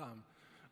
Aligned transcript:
Um, 0.00 0.22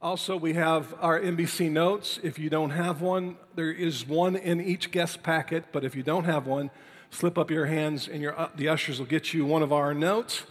also, 0.00 0.36
we 0.36 0.52
have 0.52 0.94
our 1.00 1.18
NBC 1.18 1.68
notes. 1.68 2.20
If 2.22 2.38
you 2.38 2.48
don't 2.48 2.70
have 2.70 3.00
one, 3.00 3.36
there 3.56 3.72
is 3.72 4.06
one 4.06 4.36
in 4.36 4.60
each 4.60 4.92
guest 4.92 5.24
packet, 5.24 5.64
but 5.72 5.84
if 5.84 5.96
you 5.96 6.04
don't 6.04 6.22
have 6.22 6.46
one, 6.46 6.70
slip 7.10 7.36
up 7.36 7.50
your 7.50 7.66
hands 7.66 8.06
and 8.06 8.22
your, 8.22 8.38
uh, 8.38 8.50
the 8.54 8.68
ushers 8.68 9.00
will 9.00 9.06
get 9.06 9.34
you 9.34 9.44
one 9.44 9.64
of 9.64 9.72
our 9.72 9.94
notes. 9.94 10.44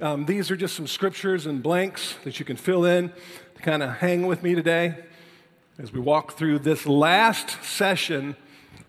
Um, 0.00 0.24
these 0.26 0.52
are 0.52 0.56
just 0.56 0.76
some 0.76 0.86
scriptures 0.86 1.46
and 1.46 1.64
blanks 1.64 2.14
that 2.22 2.38
you 2.38 2.44
can 2.44 2.56
fill 2.56 2.84
in 2.84 3.08
to 3.56 3.62
kind 3.62 3.82
of 3.82 3.96
hang 3.96 4.28
with 4.28 4.44
me 4.44 4.54
today 4.54 4.94
as 5.80 5.92
we 5.92 5.98
walk 5.98 6.34
through 6.34 6.60
this 6.60 6.86
last 6.86 7.60
session 7.64 8.36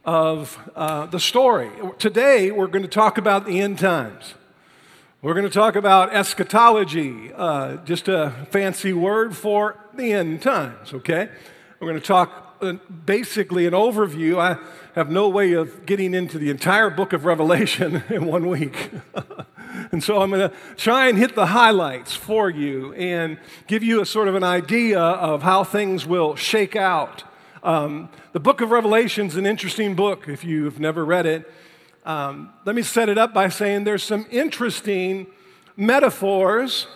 of 0.06 0.60
uh, 0.76 1.08
the 1.08 1.20
story. 1.20 1.72
Today, 1.98 2.52
we're 2.52 2.68
going 2.68 2.84
to 2.84 2.88
talk 2.88 3.18
about 3.18 3.48
the 3.48 3.62
end 3.62 3.80
times. 3.80 4.36
We're 5.24 5.36
going 5.36 5.46
to 5.46 5.50
talk 5.50 5.78
about 5.78 6.14
eschatology, 6.14 7.32
uh, 7.34 7.78
just 7.86 8.10
a 8.10 8.34
fancy 8.52 8.92
word 8.92 9.38
for 9.38 9.80
the 9.94 10.12
end 10.12 10.42
times, 10.42 10.94
okay? 10.94 11.30
We're 11.80 11.88
going 11.88 12.02
to 12.02 12.06
talk 12.06 12.58
uh, 12.60 12.74
basically 13.06 13.66
an 13.66 13.72
overview. 13.72 14.38
I 14.38 14.58
have 14.96 15.10
no 15.10 15.30
way 15.30 15.54
of 15.54 15.86
getting 15.86 16.14
into 16.14 16.38
the 16.38 16.50
entire 16.50 16.90
book 16.90 17.14
of 17.14 17.24
Revelation 17.24 18.04
in 18.10 18.26
one 18.26 18.50
week. 18.50 18.92
and 19.94 20.04
so 20.04 20.22
I'm 20.22 20.30
going 20.30 20.50
to 20.50 20.54
try 20.76 21.08
and 21.08 21.18
hit 21.18 21.36
the 21.36 21.46
highlights 21.46 22.14
for 22.14 22.50
you 22.50 22.92
and 22.96 23.38
give 23.68 23.82
you 23.82 24.02
a 24.02 24.06
sort 24.06 24.28
of 24.28 24.36
an 24.36 24.44
idea 24.44 25.00
of 25.00 25.42
how 25.42 25.64
things 25.64 26.06
will 26.06 26.36
shake 26.36 26.76
out. 26.76 27.24
Um, 27.64 28.10
the 28.34 28.42
book 28.42 28.60
of 28.60 28.72
Revelation 28.72 29.28
is 29.28 29.38
an 29.38 29.46
interesting 29.46 29.96
book 29.96 30.28
if 30.28 30.44
you've 30.44 30.82
never 30.82 31.06
read 31.06 31.26
it. 31.26 31.50
Um, 32.06 32.52
let 32.66 32.76
me 32.76 32.82
set 32.82 33.08
it 33.08 33.18
up 33.18 33.34
by 33.34 33.50
saying 33.50 33.86
there's 33.86 34.04
some 34.04 34.26
interesting 34.30 35.28
metaphors 35.78 36.88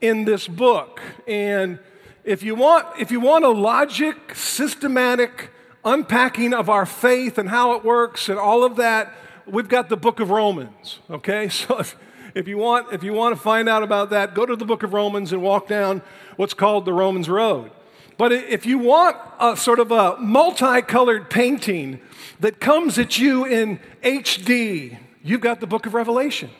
in 0.00 0.24
this 0.24 0.48
book. 0.48 1.00
And 1.26 1.78
if 2.24 2.42
you 2.42 2.54
want, 2.54 2.86
if 2.98 3.10
you 3.10 3.20
want 3.20 3.44
a 3.44 3.50
logic, 3.50 4.34
systematic 4.34 5.50
unpacking 5.84 6.52
of 6.52 6.68
our 6.68 6.86
faith 6.86 7.38
and 7.38 7.48
how 7.48 7.74
it 7.74 7.84
works 7.84 8.28
and 8.28 8.38
all 8.38 8.64
of 8.64 8.76
that, 8.76 9.12
we've 9.46 9.68
got 9.68 9.88
the 9.88 9.96
book 9.96 10.20
of 10.20 10.30
Romans. 10.30 10.98
Okay? 11.08 11.48
So 11.58 11.78
if, 11.78 11.96
if 12.34 12.46
you 12.46 12.58
want, 12.58 12.92
if 12.92 13.02
you 13.02 13.12
want 13.12 13.34
to 13.34 13.40
find 13.40 13.68
out 13.68 13.82
about 13.82 14.10
that, 14.10 14.34
go 14.34 14.44
to 14.44 14.54
the 14.54 14.64
book 14.64 14.82
of 14.82 14.92
Romans 14.92 15.32
and 15.32 15.40
walk 15.40 15.68
down 15.68 16.02
what's 16.36 16.54
called 16.54 16.84
the 16.84 16.92
Romans 16.92 17.28
Road. 17.28 17.70
But 18.18 18.32
if 18.32 18.66
you 18.66 18.78
want 18.78 19.16
a 19.38 19.56
sort 19.56 19.78
of 19.78 19.92
a 19.92 20.16
multicolored 20.18 21.30
painting 21.30 22.00
that 22.40 22.60
comes 22.60 22.98
at 22.98 23.16
you 23.16 23.44
in 23.44 23.78
HD, 24.02 24.98
you've 25.22 25.40
got 25.40 25.60
the 25.60 25.68
book 25.68 25.86
of 25.86 25.94
Revelation. 25.94 26.50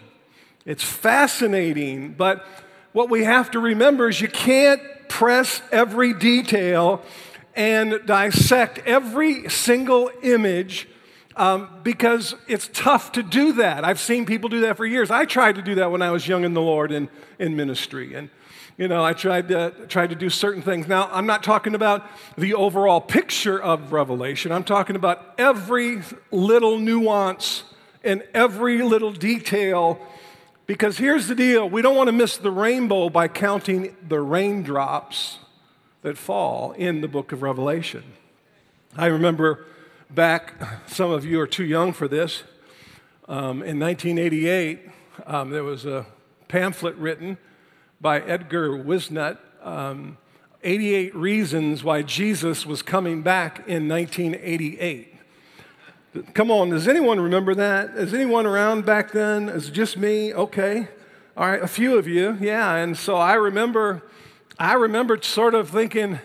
It's 0.64 0.84
fascinating, 0.84 2.12
but 2.12 2.46
what 2.92 3.10
we 3.10 3.24
have 3.24 3.50
to 3.50 3.58
remember 3.58 4.08
is 4.08 4.20
you 4.20 4.28
can't 4.28 4.80
press 5.08 5.60
every 5.72 6.14
detail 6.14 7.02
and 7.56 8.00
dissect 8.06 8.78
every 8.86 9.48
single 9.48 10.12
image 10.22 10.88
um, 11.34 11.68
because 11.82 12.36
it's 12.46 12.68
tough 12.72 13.12
to 13.12 13.22
do 13.22 13.52
that. 13.54 13.84
I've 13.84 14.00
seen 14.00 14.26
people 14.26 14.48
do 14.48 14.60
that 14.60 14.76
for 14.76 14.86
years. 14.86 15.10
I 15.10 15.24
tried 15.24 15.56
to 15.56 15.62
do 15.62 15.74
that 15.76 15.90
when 15.90 16.02
I 16.02 16.10
was 16.12 16.28
young 16.28 16.44
in 16.44 16.54
the 16.54 16.60
Lord 16.60 16.92
in, 16.92 17.08
in 17.38 17.56
ministry. 17.56 18.14
And 18.14 18.30
you 18.78 18.86
know, 18.86 19.04
I 19.04 19.12
tried 19.12 19.48
to, 19.48 19.72
tried 19.88 20.10
to 20.10 20.16
do 20.16 20.30
certain 20.30 20.62
things. 20.62 20.86
Now, 20.86 21.10
I'm 21.10 21.26
not 21.26 21.42
talking 21.42 21.74
about 21.74 22.06
the 22.38 22.54
overall 22.54 23.00
picture 23.00 23.60
of 23.60 23.92
Revelation. 23.92 24.52
I'm 24.52 24.62
talking 24.62 24.94
about 24.94 25.34
every 25.36 26.00
little 26.30 26.78
nuance 26.78 27.64
and 28.04 28.22
every 28.32 28.80
little 28.82 29.10
detail. 29.10 29.98
Because 30.66 30.96
here's 30.96 31.26
the 31.26 31.34
deal 31.34 31.68
we 31.68 31.82
don't 31.82 31.96
want 31.96 32.06
to 32.06 32.12
miss 32.12 32.36
the 32.36 32.52
rainbow 32.52 33.08
by 33.08 33.26
counting 33.26 33.96
the 34.06 34.20
raindrops 34.20 35.38
that 36.02 36.16
fall 36.16 36.70
in 36.72 37.00
the 37.00 37.08
book 37.08 37.32
of 37.32 37.42
Revelation. 37.42 38.04
I 38.96 39.06
remember 39.06 39.66
back, 40.08 40.54
some 40.86 41.10
of 41.10 41.24
you 41.24 41.40
are 41.40 41.48
too 41.48 41.64
young 41.64 41.92
for 41.92 42.06
this. 42.06 42.44
Um, 43.28 43.62
in 43.64 43.80
1988, 43.80 44.88
um, 45.26 45.50
there 45.50 45.64
was 45.64 45.84
a 45.84 46.06
pamphlet 46.46 46.94
written 46.94 47.38
by 48.00 48.20
Edgar 48.20 48.76
Whisenant, 48.76 49.38
um, 49.62 50.18
88 50.62 51.14
Reasons 51.14 51.82
Why 51.82 52.02
Jesus 52.02 52.64
Was 52.64 52.82
Coming 52.82 53.22
Back 53.22 53.58
in 53.66 53.88
1988. 53.88 55.14
Come 56.34 56.50
on, 56.50 56.70
does 56.70 56.88
anyone 56.88 57.20
remember 57.20 57.54
that? 57.54 57.90
Is 57.90 58.14
anyone 58.14 58.46
around 58.46 58.86
back 58.86 59.12
then? 59.12 59.48
Is 59.48 59.68
it 59.68 59.72
just 59.72 59.96
me? 59.96 60.32
Okay. 60.32 60.88
All 61.36 61.48
right, 61.48 61.62
a 61.62 61.68
few 61.68 61.96
of 61.98 62.08
you, 62.08 62.36
yeah. 62.40 62.74
And 62.74 62.96
so 62.96 63.16
I 63.16 63.34
remember, 63.34 64.02
I 64.58 64.74
remember 64.74 65.20
sort 65.22 65.54
of 65.54 65.68
thinking, 65.68 66.18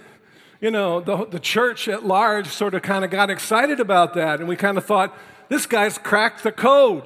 you 0.62 0.72
know, 0.72 1.02
the, 1.02 1.26
the 1.26 1.40
church 1.40 1.88
at 1.88 2.06
large 2.06 2.48
sort 2.48 2.74
of 2.74 2.82
kind 2.82 3.04
of 3.04 3.12
got 3.12 3.30
excited 3.30 3.80
about 3.80 4.14
that. 4.14 4.40
And 4.40 4.48
we 4.48 4.56
kind 4.56 4.78
of 4.78 4.86
thought, 4.86 5.16
this 5.50 5.66
guy's 5.66 5.98
cracked 5.98 6.44
the 6.44 6.52
code. 6.52 7.04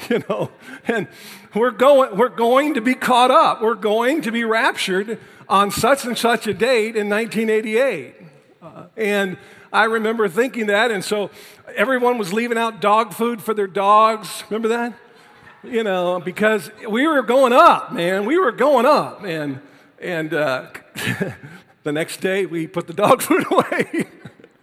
you 0.10 0.22
know, 0.28 0.50
and 0.86 1.08
we're 1.54 1.70
going, 1.70 2.16
we're 2.16 2.28
going 2.28 2.74
to 2.74 2.80
be 2.80 2.94
caught 2.94 3.30
up. 3.30 3.60
We're 3.60 3.74
going 3.74 4.22
to 4.22 4.32
be 4.32 4.44
raptured 4.44 5.18
on 5.48 5.70
such 5.70 6.04
and 6.04 6.16
such 6.16 6.46
a 6.46 6.54
date 6.54 6.96
in 6.96 7.08
1988. 7.08 8.14
Uh, 8.62 8.84
and 8.96 9.36
I 9.72 9.84
remember 9.84 10.28
thinking 10.28 10.66
that, 10.66 10.90
and 10.90 11.04
so 11.04 11.30
everyone 11.74 12.18
was 12.18 12.32
leaving 12.32 12.58
out 12.58 12.80
dog 12.80 13.12
food 13.12 13.42
for 13.42 13.54
their 13.54 13.66
dogs. 13.66 14.44
Remember 14.48 14.68
that? 14.68 14.94
You 15.62 15.84
know, 15.84 16.20
because 16.20 16.70
we 16.88 17.06
were 17.06 17.22
going 17.22 17.52
up, 17.52 17.92
man. 17.92 18.24
We 18.24 18.38
were 18.38 18.52
going 18.52 18.86
up, 18.86 19.24
and 19.24 19.60
and 20.00 20.32
uh, 20.32 20.68
the 21.82 21.92
next 21.92 22.20
day 22.20 22.46
we 22.46 22.66
put 22.66 22.86
the 22.86 22.94
dog 22.94 23.22
food 23.22 23.44
away. 23.50 24.06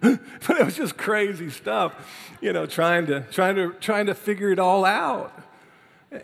but 0.00 0.60
it 0.60 0.64
was 0.64 0.76
just 0.76 0.96
crazy 0.96 1.50
stuff 1.50 1.94
you 2.40 2.52
know, 2.52 2.66
trying 2.66 3.06
to, 3.06 3.20
trying 3.30 3.56
to, 3.56 3.72
trying 3.80 4.06
to 4.06 4.14
figure 4.14 4.50
it 4.50 4.58
all 4.58 4.84
out. 4.84 5.32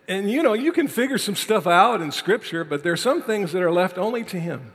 And 0.08 0.30
you 0.30 0.42
know, 0.42 0.54
you 0.54 0.72
can 0.72 0.88
figure 0.88 1.18
some 1.18 1.34
stuff 1.34 1.66
out 1.66 2.00
in 2.00 2.10
Scripture, 2.10 2.64
but 2.64 2.82
there's 2.82 3.02
some 3.02 3.22
things 3.22 3.52
that 3.52 3.62
are 3.62 3.72
left 3.72 3.98
only 3.98 4.24
to 4.24 4.38
Him. 4.38 4.72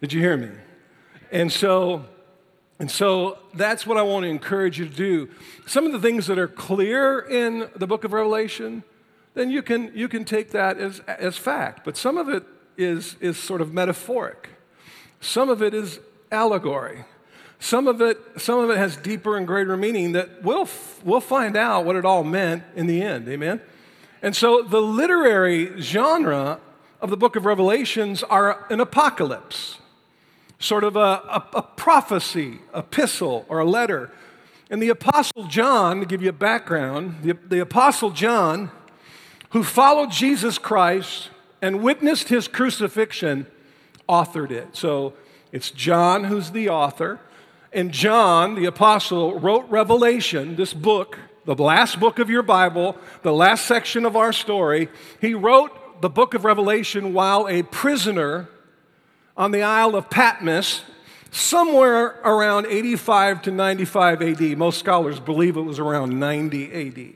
Did 0.00 0.12
you 0.12 0.20
hear 0.20 0.36
me? 0.36 0.50
And 1.30 1.52
so, 1.52 2.04
and 2.78 2.90
so 2.90 3.38
that's 3.54 3.86
what 3.86 3.96
I 3.96 4.02
want 4.02 4.24
to 4.24 4.28
encourage 4.28 4.78
you 4.78 4.88
to 4.88 4.94
do. 4.94 5.28
Some 5.66 5.86
of 5.86 5.92
the 5.92 6.00
things 6.00 6.26
that 6.28 6.38
are 6.38 6.48
clear 6.48 7.20
in 7.20 7.68
the 7.76 7.86
book 7.86 8.04
of 8.04 8.12
Revelation, 8.12 8.84
then 9.34 9.50
you 9.50 9.62
can, 9.62 9.90
you 9.94 10.08
can 10.08 10.24
take 10.24 10.50
that 10.52 10.78
as, 10.78 11.00
as 11.00 11.36
fact. 11.36 11.84
But 11.84 11.96
some 11.96 12.16
of 12.16 12.28
it 12.28 12.44
is, 12.76 13.16
is 13.20 13.36
sort 13.36 13.60
of 13.60 13.72
metaphoric, 13.72 14.50
some 15.20 15.48
of 15.48 15.62
it 15.62 15.74
is 15.74 16.00
allegory. 16.30 17.04
Some 17.64 17.88
of 17.88 18.02
it, 18.02 18.18
some 18.36 18.58
of 18.58 18.68
it 18.68 18.76
has 18.76 18.94
deeper 18.94 19.38
and 19.38 19.46
greater 19.46 19.74
meaning 19.74 20.12
that 20.12 20.42
we'll, 20.42 20.68
we'll 21.02 21.22
find 21.22 21.56
out 21.56 21.86
what 21.86 21.96
it 21.96 22.04
all 22.04 22.22
meant 22.22 22.62
in 22.76 22.86
the 22.86 23.00
end. 23.00 23.26
Amen? 23.26 23.58
And 24.20 24.36
so 24.36 24.60
the 24.60 24.82
literary 24.82 25.80
genre 25.80 26.60
of 27.00 27.08
the 27.08 27.16
book 27.16 27.36
of 27.36 27.46
Revelations 27.46 28.22
are 28.22 28.66
an 28.68 28.80
apocalypse, 28.80 29.78
sort 30.58 30.84
of 30.84 30.94
a, 30.96 30.98
a, 30.98 31.48
a 31.54 31.62
prophecy, 31.62 32.58
epistle, 32.74 33.46
or 33.48 33.60
a 33.60 33.64
letter. 33.64 34.12
And 34.68 34.82
the 34.82 34.90
Apostle 34.90 35.44
John, 35.44 36.00
to 36.00 36.06
give 36.06 36.20
you 36.20 36.28
a 36.28 36.34
background, 36.34 37.22
the, 37.22 37.32
the 37.48 37.60
Apostle 37.60 38.10
John, 38.10 38.70
who 39.52 39.64
followed 39.64 40.10
Jesus 40.10 40.58
Christ 40.58 41.30
and 41.62 41.82
witnessed 41.82 42.28
his 42.28 42.46
crucifixion, 42.46 43.46
authored 44.06 44.50
it. 44.50 44.76
So 44.76 45.14
it's 45.50 45.70
John 45.70 46.24
who's 46.24 46.50
the 46.50 46.68
author. 46.68 47.20
And 47.74 47.90
John, 47.90 48.54
the 48.54 48.66
apostle, 48.66 49.40
wrote 49.40 49.68
Revelation, 49.68 50.54
this 50.54 50.72
book, 50.72 51.18
the 51.44 51.56
last 51.56 51.98
book 51.98 52.20
of 52.20 52.30
your 52.30 52.44
Bible, 52.44 52.96
the 53.22 53.32
last 53.32 53.66
section 53.66 54.06
of 54.06 54.14
our 54.14 54.32
story. 54.32 54.88
He 55.20 55.34
wrote 55.34 56.00
the 56.00 56.08
book 56.08 56.34
of 56.34 56.44
Revelation 56.44 57.12
while 57.12 57.48
a 57.48 57.64
prisoner 57.64 58.48
on 59.36 59.50
the 59.50 59.62
Isle 59.64 59.96
of 59.96 60.08
Patmos, 60.08 60.84
somewhere 61.32 62.20
around 62.24 62.66
85 62.66 63.42
to 63.42 63.50
95 63.50 64.22
AD. 64.22 64.56
Most 64.56 64.78
scholars 64.78 65.18
believe 65.18 65.56
it 65.56 65.62
was 65.62 65.80
around 65.80 66.20
90 66.20 66.72
AD. 66.72 67.12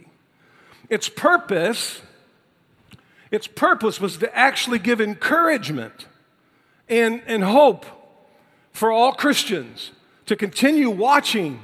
Its 0.91 1.09
purpose, 1.09 2.03
its 3.31 3.47
purpose 3.47 4.01
was 4.01 4.17
to 4.17 4.37
actually 4.37 4.81
give 4.81 5.01
encouragement 5.01 6.09
and, 6.89 7.23
and 7.29 7.45
hope 7.45 7.87
for 8.73 8.91
all 8.91 9.13
Christians 9.13 9.93
to 10.29 10.37
continue 10.37 10.91
watching 10.91 11.59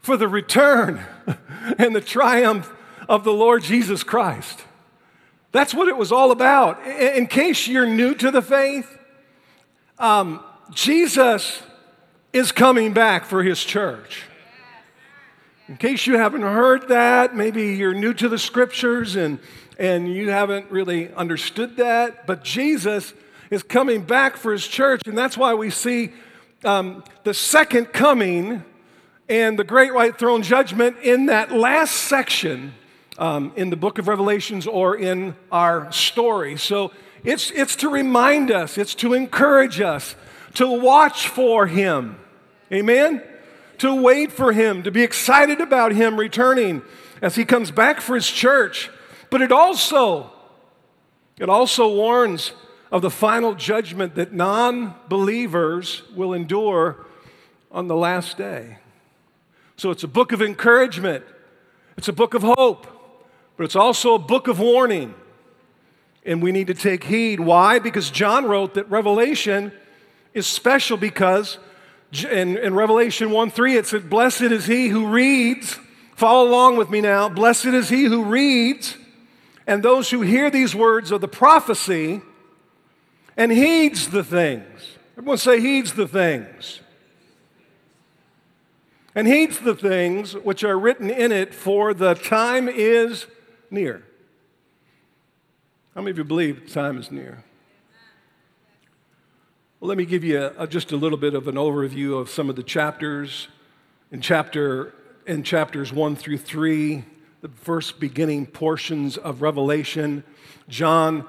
for 0.00 0.16
the 0.18 0.28
return 0.28 1.00
and 1.78 1.96
the 1.96 2.00
triumph 2.00 2.70
of 3.08 3.24
the 3.24 3.32
Lord 3.32 3.62
Jesus 3.62 4.02
Christ. 4.02 4.60
That's 5.50 5.74
what 5.74 5.88
it 5.88 5.96
was 5.96 6.12
all 6.12 6.30
about. 6.30 6.86
In 6.86 7.26
case 7.26 7.66
you're 7.66 7.86
new 7.86 8.14
to 8.16 8.30
the 8.30 8.42
faith, 8.42 8.98
um, 9.98 10.44
Jesus 10.72 11.62
is 12.34 12.52
coming 12.52 12.92
back 12.92 13.24
for 13.24 13.42
his 13.42 13.64
church. 13.64 14.24
In 15.66 15.78
case 15.78 16.06
you 16.06 16.18
haven't 16.18 16.42
heard 16.42 16.88
that, 16.88 17.34
maybe 17.34 17.74
you're 17.76 17.94
new 17.94 18.12
to 18.14 18.28
the 18.28 18.38
scriptures 18.38 19.16
and, 19.16 19.38
and 19.78 20.12
you 20.12 20.30
haven't 20.30 20.70
really 20.70 21.12
understood 21.14 21.78
that, 21.78 22.26
but 22.26 22.44
Jesus 22.44 23.14
is 23.50 23.62
coming 23.62 24.02
back 24.02 24.36
for 24.36 24.52
his 24.52 24.68
church, 24.68 25.00
and 25.06 25.16
that's 25.16 25.38
why 25.38 25.54
we 25.54 25.70
see 25.70 26.12
um, 26.64 27.04
the 27.24 27.34
second 27.34 27.86
coming 27.86 28.64
and 29.28 29.58
the 29.58 29.64
great 29.64 29.94
white 29.94 30.18
throne 30.18 30.42
judgment 30.42 30.96
in 31.02 31.26
that 31.26 31.52
last 31.52 31.92
section 31.94 32.74
um, 33.18 33.52
in 33.56 33.70
the 33.70 33.76
book 33.76 33.98
of 33.98 34.08
Revelations 34.08 34.66
or 34.66 34.96
in 34.96 35.36
our 35.52 35.90
story. 35.92 36.56
So 36.56 36.90
it's, 37.22 37.50
it's 37.52 37.76
to 37.76 37.88
remind 37.88 38.50
us, 38.50 38.78
it's 38.78 38.94
to 38.96 39.14
encourage 39.14 39.80
us 39.80 40.16
to 40.54 40.66
watch 40.66 41.28
for 41.28 41.66
him. 41.66 42.18
Amen? 42.72 43.22
To 43.78 43.94
wait 43.94 44.32
for 44.32 44.52
him, 44.52 44.82
to 44.82 44.90
be 44.90 45.02
excited 45.02 45.60
about 45.60 45.92
him 45.92 46.18
returning 46.18 46.82
as 47.22 47.36
he 47.36 47.44
comes 47.44 47.70
back 47.70 48.00
for 48.00 48.14
his 48.14 48.28
church. 48.28 48.90
But 49.30 49.42
it 49.42 49.52
also, 49.52 50.32
it 51.38 51.48
also 51.48 51.94
warns 51.94 52.52
of 52.90 53.02
the 53.02 53.10
final 53.10 53.54
judgment 53.54 54.14
that 54.16 54.32
non 54.32 54.94
believers 55.08 56.02
will 56.14 56.32
endure 56.32 57.06
on 57.70 57.88
the 57.88 57.96
last 57.96 58.36
day. 58.36 58.78
So 59.76 59.90
it's 59.90 60.02
a 60.02 60.08
book 60.08 60.32
of 60.32 60.42
encouragement, 60.42 61.24
it's 61.96 62.08
a 62.08 62.12
book 62.12 62.34
of 62.34 62.42
hope, 62.42 62.86
but 63.56 63.64
it's 63.64 63.76
also 63.76 64.14
a 64.14 64.18
book 64.18 64.48
of 64.48 64.58
warning. 64.58 65.14
And 66.26 66.42
we 66.42 66.52
need 66.52 66.66
to 66.66 66.74
take 66.74 67.04
heed. 67.04 67.40
Why? 67.40 67.78
Because 67.78 68.10
John 68.10 68.44
wrote 68.44 68.74
that 68.74 68.90
Revelation 68.90 69.72
is 70.34 70.46
special 70.46 70.98
because 70.98 71.56
in, 72.12 72.58
in 72.58 72.74
Revelation 72.74 73.30
1 73.30 73.50
3, 73.50 73.76
it 73.76 73.86
said, 73.86 74.10
Blessed 74.10 74.42
is 74.42 74.66
he 74.66 74.88
who 74.88 75.06
reads. 75.06 75.78
Follow 76.14 76.46
along 76.46 76.76
with 76.76 76.90
me 76.90 77.00
now. 77.00 77.30
Blessed 77.30 77.66
is 77.66 77.88
he 77.88 78.04
who 78.04 78.24
reads, 78.24 78.98
and 79.66 79.82
those 79.82 80.10
who 80.10 80.20
hear 80.20 80.50
these 80.50 80.74
words 80.74 81.10
of 81.10 81.22
the 81.22 81.28
prophecy 81.28 82.20
and 83.40 83.50
heeds 83.50 84.08
the 84.08 84.22
things. 84.22 84.98
Everyone 85.16 85.38
say, 85.38 85.62
heeds 85.62 85.94
the 85.94 86.06
things. 86.06 86.80
And 89.14 89.26
heeds 89.26 89.60
the 89.60 89.74
things 89.74 90.34
which 90.34 90.62
are 90.62 90.78
written 90.78 91.08
in 91.08 91.32
it, 91.32 91.54
for 91.54 91.94
the 91.94 92.12
time 92.12 92.68
is 92.68 93.24
near. 93.70 94.04
How 95.94 96.02
many 96.02 96.10
of 96.10 96.18
you 96.18 96.24
believe 96.24 96.70
time 96.70 96.98
is 96.98 97.10
near? 97.10 97.42
Well, 99.80 99.88
let 99.88 99.96
me 99.96 100.04
give 100.04 100.22
you 100.22 100.42
a, 100.42 100.64
a, 100.64 100.66
just 100.66 100.92
a 100.92 100.96
little 100.98 101.16
bit 101.16 101.32
of 101.32 101.48
an 101.48 101.54
overview 101.54 102.20
of 102.20 102.28
some 102.28 102.50
of 102.50 102.56
the 102.56 102.62
chapters. 102.62 103.48
In 104.12 104.20
chapter 104.20 104.92
in 105.26 105.44
chapters 105.44 105.94
1 105.94 106.14
through 106.14 106.38
3, 106.38 107.04
the 107.40 107.48
first 107.48 108.00
beginning 108.00 108.44
portions 108.48 109.16
of 109.16 109.40
Revelation, 109.40 110.24
John 110.68 111.26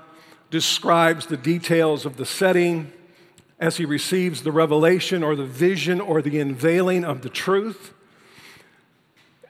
describes 0.52 1.26
the 1.26 1.38
details 1.38 2.06
of 2.06 2.18
the 2.18 2.26
setting 2.26 2.92
as 3.60 3.78
he 3.78 3.86
receives 3.86 4.44
the 4.44 4.52
revelation 4.52 5.24
or 5.24 5.36
the 5.36 5.46
vision 5.46 6.02
or 6.02 6.22
the 6.22 6.40
unveiling 6.40 7.04
of 7.04 7.22
the 7.22 7.30
truth. 7.30 7.94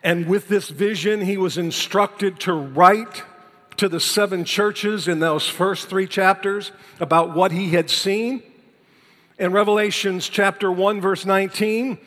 And 0.03 0.27
with 0.27 0.47
this 0.47 0.69
vision, 0.69 1.21
he 1.21 1.37
was 1.37 1.57
instructed 1.57 2.39
to 2.41 2.53
write 2.53 3.23
to 3.77 3.89
the 3.89 3.99
seven 3.99 4.45
churches 4.45 5.07
in 5.07 5.19
those 5.19 5.47
first 5.47 5.89
three 5.89 6.07
chapters 6.07 6.71
about 6.99 7.35
what 7.35 7.51
he 7.51 7.69
had 7.69 7.89
seen. 7.89 8.43
In 9.39 9.51
Revelations 9.53 10.29
chapter 10.29 10.71
1, 10.71 11.01
verse 11.01 11.25
19, 11.25 11.97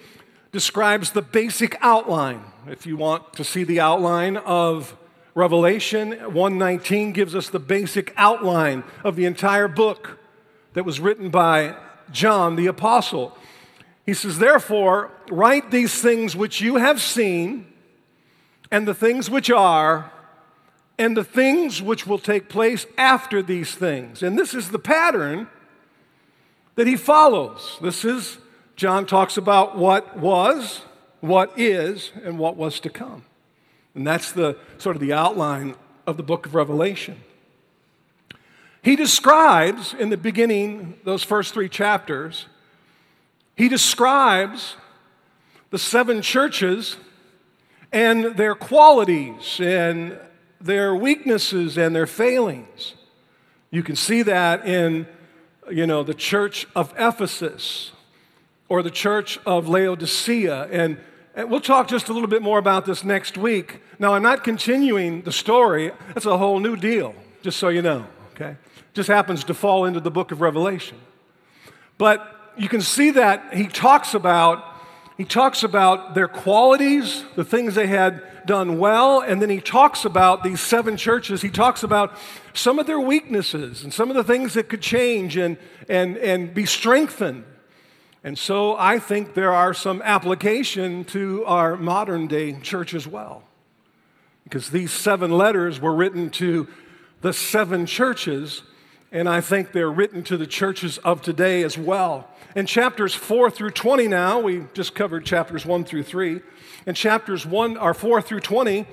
describes 0.53 1.11
the 1.11 1.23
basic 1.23 1.77
outline. 1.81 2.45
If 2.69 2.87
you 2.87 2.97
want 2.97 3.33
to 3.35 3.45
see 3.45 3.65
the 3.65 3.81
outline 3.81 4.37
of 4.37 4.97
Revelation 5.35 6.13
119 6.13 7.13
gives 7.13 7.35
us 7.35 7.49
the 7.49 7.59
basic 7.59 8.15
outline 8.17 8.85
of 9.03 9.17
the 9.17 9.25
entire 9.25 9.67
book 9.67 10.19
that 10.75 10.85
was 10.85 11.01
written 11.01 11.29
by 11.31 11.77
John 12.13 12.57
the 12.57 12.67
apostle. 12.67 13.37
He 14.07 14.15
says, 14.15 14.39
Therefore, 14.39 15.11
write 15.31 15.71
these 15.71 16.01
things 16.01 16.37
which 16.37 16.61
you 16.61 16.77
have 16.77 17.01
seen, 17.01 17.67
and 18.71 18.87
the 18.87 18.95
things 18.95 19.29
which 19.29 19.51
are, 19.51 20.13
and 20.99 21.17
the 21.17 21.25
things 21.25 21.83
which 21.83 22.07
will 22.07 22.19
take 22.19 22.49
place 22.49 22.87
after 22.97 23.43
these 23.43 23.75
things. 23.75 24.23
And 24.23 24.39
this 24.39 24.55
is 24.55 24.71
the 24.71 24.79
pattern 24.79 25.49
that 26.77 26.87
he 26.87 26.97
follows. 26.97 27.79
This 27.83 28.05
is, 28.05 28.39
John 28.77 29.07
talks 29.07 29.37
about 29.37 29.77
what 29.77 30.17
was, 30.17 30.83
what 31.21 31.53
is, 31.57 32.13
and 32.23 32.39
what 32.39 32.57
was 32.57 32.79
to 32.81 32.91
come. 32.91 33.25
And 33.95 34.07
that's 34.07 34.33
the 34.33 34.57
sort 34.79 34.97
of 34.97 35.01
the 35.01 35.13
outline 35.13 35.77
of 36.07 36.17
the 36.17 36.23
book 36.23 36.47
of 36.47 36.55
Revelation. 36.55 37.21
He 38.83 38.97
describes 38.97 39.95
in 39.95 40.11
the 40.11 40.17
beginning, 40.17 40.99
those 41.05 41.23
first 41.23 41.55
three 41.55 41.69
chapters, 41.69 42.47
he 43.57 43.69
describes 43.69 44.77
the 45.71 45.79
seven 45.79 46.21
churches 46.23 46.97
and 47.93 48.37
their 48.37 48.55
qualities 48.55 49.59
and 49.61 50.19
their 50.61 50.95
weaknesses 50.95 51.79
and 51.79 51.95
their 51.95 52.07
failings. 52.07 52.95
You 53.71 53.83
can 53.83 53.97
see 53.97 54.23
that 54.23 54.67
in 54.67 55.07
you 55.71 55.87
know 55.87 56.03
the 56.03 56.15
church 56.15 56.67
of 56.77 56.93
Ephesus 56.99 57.93
or 58.69 58.83
the 58.83 58.91
church 58.91 59.39
of 59.47 59.69
Laodicea 59.69 60.69
and 60.71 60.99
and 61.35 61.51
we'll 61.51 61.61
talk 61.61 61.89
just 61.89 62.09
a 62.09 62.13
little 62.13 62.29
bit 62.29 62.43
more 62.43 62.59
about 62.59 62.85
this 62.85 63.03
next 63.03 63.37
week. 63.37 63.81
Now, 63.99 64.15
I'm 64.15 64.23
not 64.23 64.45
continuing 64.45 65.23
the 65.23 65.33
story. 65.33 65.91
That's 66.09 66.27
a 66.27 66.39
whole 66.39 66.61
new 66.61 66.77
deal, 66.77 67.15
just 67.43 67.59
so 67.59 67.69
you 67.69 67.83
know, 67.83 68.07
okay? 68.35 68.57
Just 68.93 69.09
happens 69.09 69.43
to 69.45 69.55
fall 69.55 69.85
into 69.85 70.01
the 70.01 70.11
book 70.11 70.31
of 70.31 70.41
Revelation. 70.41 70.99
But 71.99 72.53
you 72.57 72.69
can 72.69 72.81
see 72.81 73.11
that 73.13 73.55
he 73.55 73.67
talks 73.67 74.15
about 74.15 74.71
he 75.17 75.25
talks 75.25 75.63
about 75.63 76.17
their 76.17 76.27
qualities, 76.27 77.25
the 77.37 77.45
things 77.45 77.77
they 77.77 77.87
had 77.87 78.21
done 78.47 78.79
well, 78.79 79.21
and 79.21 79.41
then 79.41 79.49
he 79.49 79.61
talks 79.61 80.05
about 80.05 80.43
these 80.43 80.61
seven 80.61 80.97
churches. 80.97 81.41
He 81.41 81.51
talks 81.51 81.85
about 81.85 82.19
some 82.53 82.81
of 82.81 82.87
their 82.89 82.99
weaknesses 82.99 83.85
and 83.85 83.95
some 83.95 84.11
of 84.11 84.17
the 84.17 84.25
things 84.25 84.55
that 84.55 84.69
could 84.69 84.83
change 84.83 85.37
and, 85.37 85.57
and, 85.89 86.17
and 86.17 86.53
be 86.53 86.67
strengthened. 86.67 87.45
And 88.25 88.39
so 88.39 88.75
I 88.77 88.99
think 88.99 89.35
there 89.35 89.53
are 89.53 89.75
some 89.75 90.01
application 90.01 91.05
to 91.07 91.45
our 91.45 91.77
modern 91.77 92.27
day 92.27 92.59
church 92.59 92.95
as 92.95 93.07
well. 93.07 93.45
Because 94.45 94.71
these 94.71 94.93
seven 94.93 95.31
letters 95.31 95.79
were 95.79 95.95
written 95.95 96.31
to 96.31 96.67
the 97.21 97.35
seven 97.35 97.85
churches, 97.85 98.63
and 99.13 99.29
I 99.29 99.43
think 99.43 99.73
they're 99.73 99.91
written 99.91 100.23
to 100.25 100.39
the 100.39 100.47
churches 100.47 100.97
of 100.99 101.21
today 101.21 101.63
as 101.63 101.77
well. 101.77 102.29
In 102.57 102.65
chapters 102.65 103.15
4 103.15 103.51
through 103.51 103.73
20 103.73 104.09
now, 104.09 104.41
we 104.41 104.65
just 104.73 104.95
covered 104.95 105.27
chapters 105.27 105.67
1 105.67 105.85
through 105.85 106.05
3. 106.05 106.41
In 106.87 106.95
chapters 106.95 107.45
1 107.45 107.77
or 107.77 107.93
4 107.93 108.23
through 108.23 108.41
20, 108.41 108.87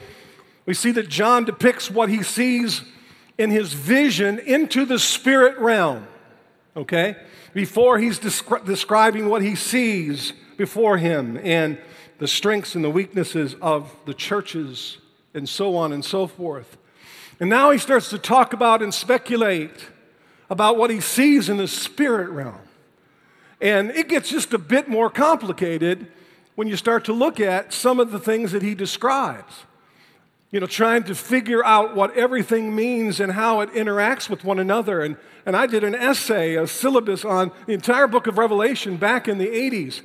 we 0.66 0.74
see 0.74 0.92
that 0.92 1.08
John 1.08 1.46
depicts 1.46 1.90
what 1.90 2.10
he 2.10 2.22
sees 2.22 2.84
in 3.38 3.50
his 3.50 3.72
vision 3.72 4.40
into 4.40 4.86
the 4.86 5.00
spirit 5.00 5.58
realm. 5.58 6.06
Okay? 6.76 7.16
Before 7.54 8.00
he's 8.00 8.20
descri- 8.20 8.66
describing 8.66 9.30
what 9.30 9.42
he 9.42 9.56
sees 9.56 10.34
before 10.58 10.98
him 10.98 11.40
and 11.44 11.78
the 12.20 12.28
strengths 12.28 12.76
and 12.76 12.84
the 12.84 12.90
weaknesses 12.90 13.56
of 13.62 13.94
the 14.06 14.14
churches 14.14 14.98
and 15.34 15.48
so 15.48 15.76
on 15.76 15.92
and 15.92 16.06
so 16.06 16.28
forth. 16.28 16.78
And 17.40 17.50
now 17.50 17.72
he 17.72 17.80
starts 17.80 18.10
to 18.12 18.20
talk 18.20 18.54
about 18.54 18.82
and 18.82 18.94
speculate 18.94 19.90
about 20.50 20.78
what 20.78 20.90
he 20.90 21.02
sees 21.02 21.50
in 21.50 21.58
the 21.58 21.68
spirit 21.68 22.30
realm. 22.30 22.60
And 23.60 23.92
it 23.92 24.08
gets 24.08 24.30
just 24.30 24.54
a 24.54 24.58
bit 24.58 24.88
more 24.88 25.10
complicated 25.10 26.08
when 26.56 26.68
you 26.68 26.76
start 26.76 27.06
to 27.06 27.14
look 27.14 27.40
at 27.40 27.74
some 27.74 28.00
of 28.00 28.12
the 28.12 28.20
things 28.20 28.52
that 28.52 28.62
he 28.62 28.76
describes 28.76 29.66
you 30.52 30.60
know, 30.60 30.68
trying 30.68 31.04
to 31.04 31.16
figure 31.16 31.64
out 31.64 31.96
what 31.96 32.16
everything 32.16 32.76
means 32.76 33.20
and 33.22 33.32
how 33.32 33.62
it 33.62 33.72
interacts 33.74 34.30
with 34.30 34.44
one 34.44 34.60
another. 34.60 35.02
And, 35.02 35.16
and 35.46 35.56
I 35.56 35.66
did 35.66 35.84
an 35.84 35.96
essay, 35.96 36.56
a 36.56 36.68
syllabus 36.68 37.24
on 37.24 37.52
the 37.68 37.74
entire 37.74 38.08
book 38.08 38.28
of 38.28 38.38
Revelation 38.38 38.98
back 38.98 39.30
in 39.30 39.38
the 39.38 39.48
80s 39.48 40.02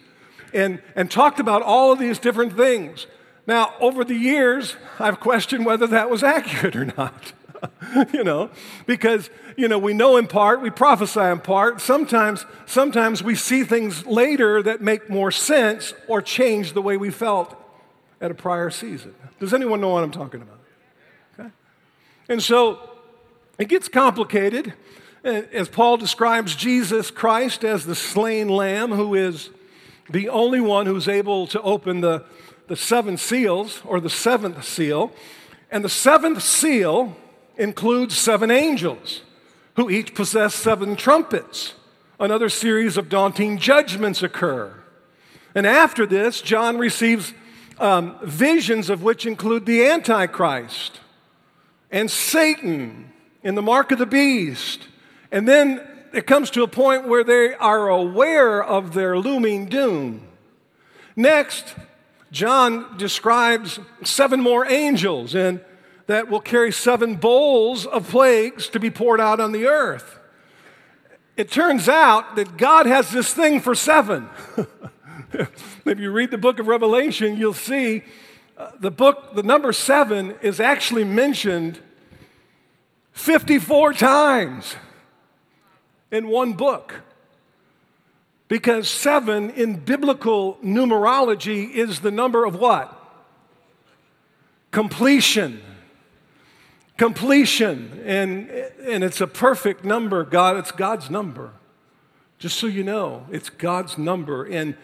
and, 0.54 0.80
and 0.94 1.10
talked 1.10 1.40
about 1.40 1.62
all 1.62 1.92
of 1.92 1.98
these 1.98 2.20
different 2.20 2.56
things. 2.56 3.08
Now, 3.48 3.74
over 3.80 4.04
the 4.04 4.14
years, 4.14 4.76
I've 5.00 5.18
questioned 5.18 5.66
whether 5.66 5.88
that 5.88 6.10
was 6.10 6.22
accurate 6.22 6.76
or 6.76 6.84
not. 6.84 7.32
you 8.12 8.22
know, 8.22 8.50
because, 8.86 9.30
you 9.56 9.66
know, 9.66 9.78
we 9.78 9.94
know 9.94 10.16
in 10.16 10.28
part, 10.28 10.60
we 10.60 10.70
prophesy 10.70 11.20
in 11.20 11.40
part. 11.40 11.80
Sometimes, 11.80 12.44
sometimes 12.66 13.22
we 13.22 13.34
see 13.34 13.64
things 13.64 14.06
later 14.06 14.62
that 14.62 14.80
make 14.80 15.08
more 15.08 15.32
sense 15.32 15.94
or 16.06 16.22
change 16.22 16.74
the 16.74 16.82
way 16.82 16.96
we 16.96 17.10
felt 17.10 17.56
at 18.20 18.30
a 18.30 18.35
prior 18.35 18.70
season. 18.70 19.14
Does 19.38 19.52
anyone 19.52 19.80
know 19.80 19.90
what 19.90 20.04
I'm 20.04 20.11
talking 20.11 20.42
about? 20.42 20.58
Okay. 21.38 21.50
And 22.28 22.42
so 22.42 22.78
it 23.58 23.68
gets 23.68 23.88
complicated 23.88 24.75
as 25.25 25.68
Paul 25.68 25.96
describes 25.96 26.54
Jesus 26.54 27.11
Christ 27.11 27.64
as 27.64 27.85
the 27.85 27.94
slain 27.94 28.49
lamb 28.49 28.92
who 28.92 29.14
is 29.14 29.50
the 30.08 30.28
only 30.28 30.61
one 30.61 30.87
who's 30.87 31.08
able 31.08 31.46
to 31.49 31.61
open 31.62 32.00
the, 32.00 32.25
the 32.68 32.76
seven 32.76 33.16
seals 33.16 33.82
or 33.85 33.99
the 33.99 34.11
seventh 34.11 34.64
seal. 34.64 35.12
And 35.70 35.85
the 35.85 35.88
seventh 35.88 36.42
seal 36.42 37.16
includes 37.56 38.16
seven 38.16 38.50
angels 38.50 39.23
who 39.75 39.90
each 39.90 40.14
possess 40.14 40.54
seven 40.54 40.96
trumpets. 40.96 41.75
Another 42.20 42.49
series 42.49 42.96
of 42.96 43.08
daunting 43.08 43.58
judgments 43.58 44.23
occur. 44.23 44.73
And 45.54 45.66
after 45.66 46.06
this, 46.06 46.40
John 46.40 46.78
receives 46.78 47.35
um, 47.78 48.18
visions 48.23 48.90
of 48.90 49.02
which 49.02 49.26
include 49.26 49.66
the 49.66 49.87
Antichrist 49.87 51.00
and 51.90 52.11
Satan 52.11 53.12
and 53.42 53.56
the 53.56 53.62
mark 53.62 53.92
of 53.92 53.99
the 53.99 54.06
beast. 54.06 54.88
And 55.30 55.47
then 55.47 55.87
it 56.12 56.26
comes 56.26 56.50
to 56.50 56.62
a 56.62 56.68
point 56.68 57.06
where 57.06 57.25
they 57.25 57.54
are 57.54 57.88
aware 57.88 58.62
of 58.62 58.95
their 58.95 59.18
looming 59.18 59.66
doom. 59.66 60.26
Next, 61.14 61.75
John 62.33 62.97
describes 62.97 63.78
seven 64.04 64.40
more 64.40 64.66
angels 64.66 65.35
and 65.35 65.61
that 66.06 66.28
will 66.28 66.40
carry 66.40 66.73
seven 66.73 67.16
bowls 67.16 67.85
of 67.87 68.09
plagues 68.09 68.68
to 68.68 68.80
be 68.80 68.90
poured 68.90 69.21
out 69.21 69.40
on 69.40 69.52
the 69.52 69.66
earth. 69.66 70.18
It 71.37 71.50
turns 71.50 71.88
out 71.88 72.37
that 72.37 72.56
God 72.56 72.87
has 72.87 73.11
this 73.11 73.35
thing 73.35 73.61
for 73.61 73.75
seven. 73.75 74.28
if 75.84 75.98
you 75.98 76.10
read 76.10 76.30
the 76.30 76.38
book 76.38 76.58
of 76.58 76.66
Revelation, 76.66 77.36
you'll 77.36 77.52
see 77.52 78.02
uh, 78.56 78.70
the 78.80 78.90
book, 78.90 79.34
the 79.34 79.42
number 79.42 79.72
seven, 79.72 80.34
is 80.40 80.60
actually 80.60 81.04
mentioned 81.04 81.78
54 83.12 83.92
times 83.94 84.76
in 86.10 86.28
one 86.28 86.54
book. 86.54 87.02
Because 88.48 88.88
seven 88.88 89.50
in 89.50 89.76
biblical 89.76 90.56
numerology 90.62 91.70
is 91.70 92.00
the 92.00 92.12
number 92.12 92.44
of 92.44 92.54
what? 92.54 92.92
Completion. 94.70 95.60
Completion. 96.96 98.00
And, 98.04 98.48
and 98.50 99.02
it's 99.02 99.20
a 99.20 99.26
perfect 99.26 99.84
number, 99.84 100.24
God. 100.24 100.56
It's 100.58 100.70
God's 100.70 101.10
number. 101.10 101.52
Just 102.38 102.58
so 102.58 102.66
you 102.66 102.84
know, 102.84 103.26
it's 103.30 103.50
God's 103.50 103.98
number. 103.98 104.44
And, 104.44 104.76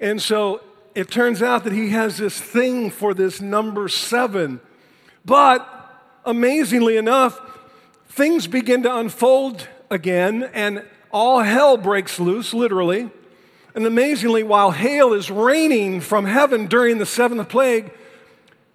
and 0.00 0.20
so 0.20 0.62
it 0.94 1.10
turns 1.10 1.42
out 1.42 1.64
that 1.64 1.72
He 1.72 1.90
has 1.90 2.16
this 2.16 2.40
thing 2.40 2.90
for 2.90 3.14
this 3.14 3.40
number 3.40 3.88
seven. 3.88 4.60
But 5.24 5.66
amazingly 6.24 6.96
enough, 6.96 7.40
things 8.08 8.46
begin 8.46 8.82
to 8.82 8.96
unfold 8.96 9.68
again, 9.90 10.50
and 10.54 10.84
all 11.10 11.40
hell 11.40 11.76
breaks 11.76 12.18
loose, 12.18 12.54
literally. 12.54 13.10
And 13.74 13.86
amazingly, 13.86 14.42
while 14.42 14.72
hail 14.72 15.12
is 15.12 15.30
raining 15.30 16.00
from 16.00 16.24
heaven 16.24 16.66
during 16.66 16.98
the 16.98 17.06
seventh 17.06 17.48
plague, 17.48 17.92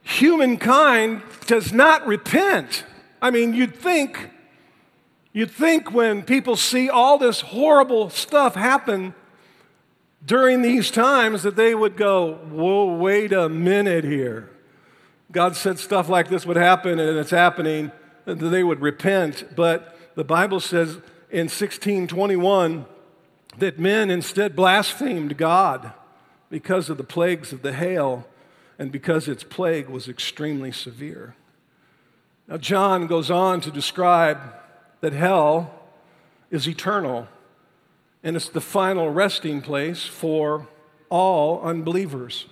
humankind 0.04 1.22
does 1.48 1.74
not 1.74 2.06
repent. 2.08 2.86
I 3.22 3.32
mean, 3.32 3.54
you'd 3.54 3.76
think, 3.76 4.30
you'd 5.34 5.52
think 5.52 5.92
when 5.92 6.24
people 6.24 6.56
see 6.56 6.90
all 6.90 7.18
this 7.18 7.42
horrible 7.42 8.10
stuff 8.10 8.56
happen 8.56 9.14
during 10.26 10.62
these 10.62 10.90
times 10.90 11.44
that 11.44 11.56
they 11.56 11.76
would 11.76 11.96
go, 11.96 12.36
Whoa, 12.50 12.96
wait 12.96 13.32
a 13.32 13.48
minute 13.48 14.04
here. 14.04 14.50
God 15.32 15.56
said 15.56 15.80
stuff 15.80 16.10
like 16.10 16.30
this 16.30 16.46
would 16.46 16.58
happen 16.58 17.00
and 17.00 17.18
it's 17.18 17.32
happening, 17.32 17.92
that 18.26 18.36
they 18.36 18.64
would 18.64 18.82
repent. 18.82 19.56
But 19.56 19.98
the 20.16 20.24
Bible 20.24 20.60
says 20.60 20.96
in 21.30 21.48
1621 21.48 22.86
that 23.58 23.80
men 23.80 24.10
instead 24.10 24.56
blasphemed 24.56 25.38
God 25.38 25.94
because 26.50 26.90
of 26.90 26.98
the 26.98 27.04
plagues 27.04 27.52
of 27.52 27.62
the 27.62 27.74
hail 27.74 28.26
and 28.80 28.92
because 28.92 29.28
its 29.28 29.44
plague 29.44 29.90
was 29.90 30.08
extremely 30.08 30.72
severe. 30.72 31.36
Now, 32.48 32.58
John 32.58 33.08
goes 33.08 33.32
on 33.32 33.62
to 33.62 33.72
describe 33.72 34.40
that 35.02 35.14
hell 35.14 35.74
is 36.52 36.68
eternal 36.68 37.28
and 38.26 38.36
it's 38.36 38.50
the 38.50 38.60
final 38.60 39.12
resting 39.12 39.62
place 39.62 40.04
for 40.04 40.68
all 41.10 41.62
unbelievers. 41.62 42.48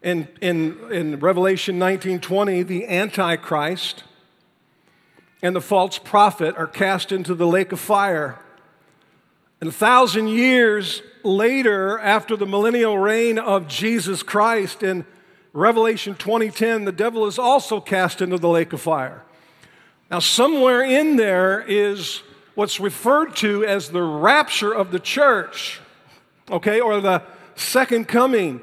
In, 0.00 0.28
in, 0.40 0.78
in 0.92 1.18
Revelation 1.18 1.78
19:20, 1.78 2.64
the 2.66 2.86
Antichrist 2.86 4.04
and 5.42 5.56
the 5.56 5.60
false 5.60 5.98
prophet 5.98 6.54
are 6.56 6.68
cast 6.68 7.10
into 7.10 7.34
the 7.34 7.48
lake 7.48 7.72
of 7.72 7.80
fire. 7.80 8.38
And 9.60 9.68
a 9.68 9.72
thousand 9.72 10.28
years 10.28 11.02
later, 11.24 11.98
after 11.98 12.36
the 12.36 12.46
millennial 12.46 12.96
reign 12.96 13.40
of 13.40 13.66
Jesus 13.66 14.22
Christ, 14.22 14.84
in 14.84 15.04
Revelation 15.52 16.14
20:10, 16.14 16.84
the 16.84 16.92
devil 16.92 17.26
is 17.26 17.40
also 17.40 17.80
cast 17.80 18.22
into 18.22 18.38
the 18.38 18.48
lake 18.48 18.72
of 18.72 18.80
fire. 18.80 19.24
Now, 20.12 20.20
somewhere 20.20 20.82
in 20.84 21.16
there 21.16 21.60
is 21.66 22.22
what's 22.54 22.80
referred 22.80 23.36
to 23.36 23.64
as 23.64 23.90
the 23.90 24.02
rapture 24.02 24.72
of 24.72 24.90
the 24.90 25.00
church, 25.00 25.80
okay, 26.50 26.80
or 26.80 27.00
the 27.00 27.22
second 27.54 28.08
coming. 28.08 28.60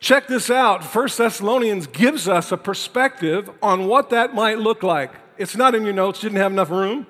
Check 0.00 0.26
this 0.26 0.50
out. 0.50 0.82
First 0.82 1.18
Thessalonians 1.18 1.86
gives 1.86 2.26
us 2.26 2.52
a 2.52 2.56
perspective 2.56 3.50
on 3.62 3.86
what 3.86 4.10
that 4.10 4.34
might 4.34 4.58
look 4.58 4.82
like. 4.82 5.12
It's 5.36 5.56
not 5.56 5.74
in 5.74 5.84
your 5.84 5.92
notes, 5.92 6.20
didn't 6.20 6.38
have 6.38 6.52
enough 6.52 6.70
room. 6.70 7.06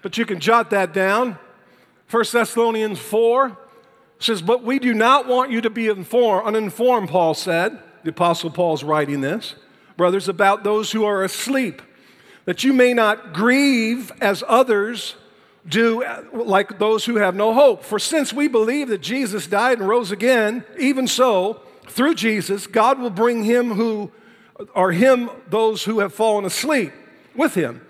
But 0.00 0.18
you 0.18 0.26
can 0.26 0.40
jot 0.40 0.70
that 0.70 0.92
down. 0.92 1.38
1 2.10 2.24
Thessalonians 2.32 2.98
4 2.98 3.56
says, 4.18 4.42
But 4.42 4.62
we 4.64 4.78
do 4.78 4.94
not 4.94 5.26
want 5.26 5.50
you 5.50 5.60
to 5.60 5.70
be 5.70 5.88
informed, 5.88 6.46
uninformed, 6.46 7.08
Paul 7.08 7.34
said. 7.34 7.78
The 8.04 8.10
Apostle 8.10 8.50
Paul's 8.50 8.82
writing 8.82 9.20
this. 9.20 9.54
Brothers, 9.96 10.28
about 10.28 10.64
those 10.64 10.90
who 10.92 11.04
are 11.04 11.22
asleep, 11.22 11.82
that 12.44 12.64
you 12.64 12.72
may 12.72 12.92
not 12.94 13.32
grieve 13.32 14.12
as 14.20 14.42
others 14.46 15.14
do, 15.66 16.04
like 16.32 16.78
those 16.78 17.04
who 17.04 17.16
have 17.16 17.34
no 17.34 17.54
hope. 17.54 17.84
For 17.84 17.98
since 17.98 18.32
we 18.32 18.48
believe 18.48 18.88
that 18.88 19.00
Jesus 19.00 19.46
died 19.46 19.78
and 19.78 19.88
rose 19.88 20.10
again, 20.10 20.64
even 20.78 21.06
so, 21.06 21.62
through 21.88 22.14
Jesus, 22.14 22.66
God 22.66 22.98
will 22.98 23.10
bring 23.10 23.44
him 23.44 23.72
who, 23.72 24.10
or 24.74 24.92
him, 24.92 25.30
those 25.48 25.84
who 25.84 26.00
have 26.00 26.14
fallen 26.14 26.44
asleep 26.44 26.92
with 27.36 27.54
him. 27.54 27.80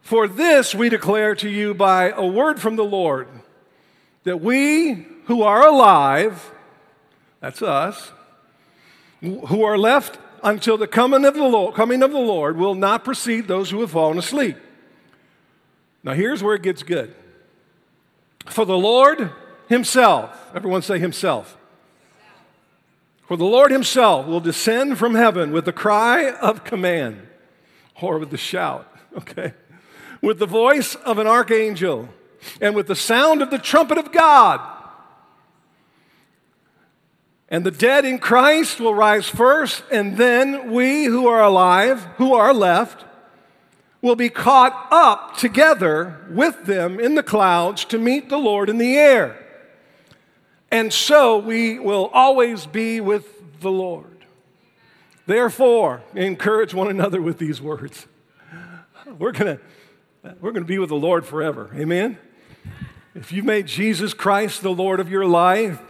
For 0.00 0.28
this 0.28 0.74
we 0.74 0.88
declare 0.88 1.34
to 1.36 1.48
you 1.48 1.74
by 1.74 2.10
a 2.10 2.24
word 2.24 2.60
from 2.60 2.76
the 2.76 2.84
Lord 2.84 3.28
that 4.24 4.40
we 4.40 5.06
who 5.26 5.42
are 5.42 5.66
alive, 5.66 6.52
that's 7.40 7.62
us, 7.62 8.12
who 9.20 9.62
are 9.62 9.78
left 9.78 10.18
until 10.42 10.76
the 10.76 10.86
coming 10.86 11.24
of 11.24 11.34
the 11.34 11.46
Lord, 11.46 11.74
coming 11.74 12.02
of 12.02 12.12
the 12.12 12.18
Lord 12.18 12.56
will 12.56 12.74
not 12.74 13.04
precede 13.04 13.48
those 13.48 13.70
who 13.70 13.80
have 13.80 13.90
fallen 13.90 14.18
asleep. 14.18 14.56
Now 16.02 16.14
here's 16.14 16.42
where 16.42 16.54
it 16.54 16.62
gets 16.62 16.82
good. 16.82 17.14
For 18.46 18.64
the 18.64 18.76
Lord 18.76 19.30
himself, 19.68 20.50
everyone 20.54 20.82
say 20.82 20.98
himself. 20.98 21.56
For 23.26 23.36
the 23.36 23.44
Lord 23.44 23.72
himself 23.72 24.26
will 24.26 24.40
descend 24.40 24.98
from 24.98 25.14
heaven 25.14 25.52
with 25.52 25.64
the 25.64 25.72
cry 25.72 26.30
of 26.30 26.62
command 26.62 27.26
or 28.00 28.18
with 28.18 28.30
the 28.30 28.36
shout, 28.36 28.90
okay? 29.18 29.54
With 30.22 30.38
the 30.38 30.46
voice 30.46 30.94
of 30.94 31.18
an 31.18 31.26
archangel 31.26 32.08
and 32.60 32.74
with 32.74 32.86
the 32.86 32.94
sound 32.94 33.42
of 33.42 33.50
the 33.50 33.58
trumpet 33.58 33.98
of 33.98 34.12
God. 34.12 34.60
And 37.48 37.64
the 37.64 37.70
dead 37.70 38.04
in 38.04 38.18
Christ 38.18 38.80
will 38.80 38.94
rise 38.94 39.28
first, 39.28 39.84
and 39.92 40.16
then 40.16 40.72
we 40.72 41.04
who 41.04 41.28
are 41.28 41.42
alive, 41.42 42.02
who 42.16 42.34
are 42.34 42.52
left, 42.52 43.04
will 44.02 44.16
be 44.16 44.28
caught 44.28 44.88
up 44.90 45.36
together 45.36 46.20
with 46.28 46.66
them 46.66 46.98
in 46.98 47.14
the 47.14 47.22
clouds 47.22 47.84
to 47.86 47.98
meet 47.98 48.28
the 48.28 48.38
Lord 48.38 48.68
in 48.68 48.78
the 48.78 48.96
air. 48.96 49.42
And 50.70 50.92
so 50.92 51.38
we 51.38 51.78
will 51.78 52.10
always 52.12 52.66
be 52.66 53.00
with 53.00 53.60
the 53.60 53.70
Lord. 53.70 54.24
Therefore, 55.26 56.02
encourage 56.14 56.74
one 56.74 56.88
another 56.88 57.20
with 57.20 57.38
these 57.38 57.60
words. 57.60 58.06
We're 59.18 59.32
going 59.32 59.58
we're 60.40 60.50
going 60.50 60.64
to 60.64 60.68
be 60.68 60.78
with 60.78 60.88
the 60.88 60.96
Lord 60.96 61.24
forever. 61.24 61.70
Amen? 61.74 62.18
If 63.14 63.32
you've 63.32 63.44
made 63.44 63.66
Jesus 63.66 64.12
Christ 64.12 64.62
the 64.62 64.72
Lord 64.72 64.98
of 64.98 65.08
your 65.08 65.24
life, 65.24 65.80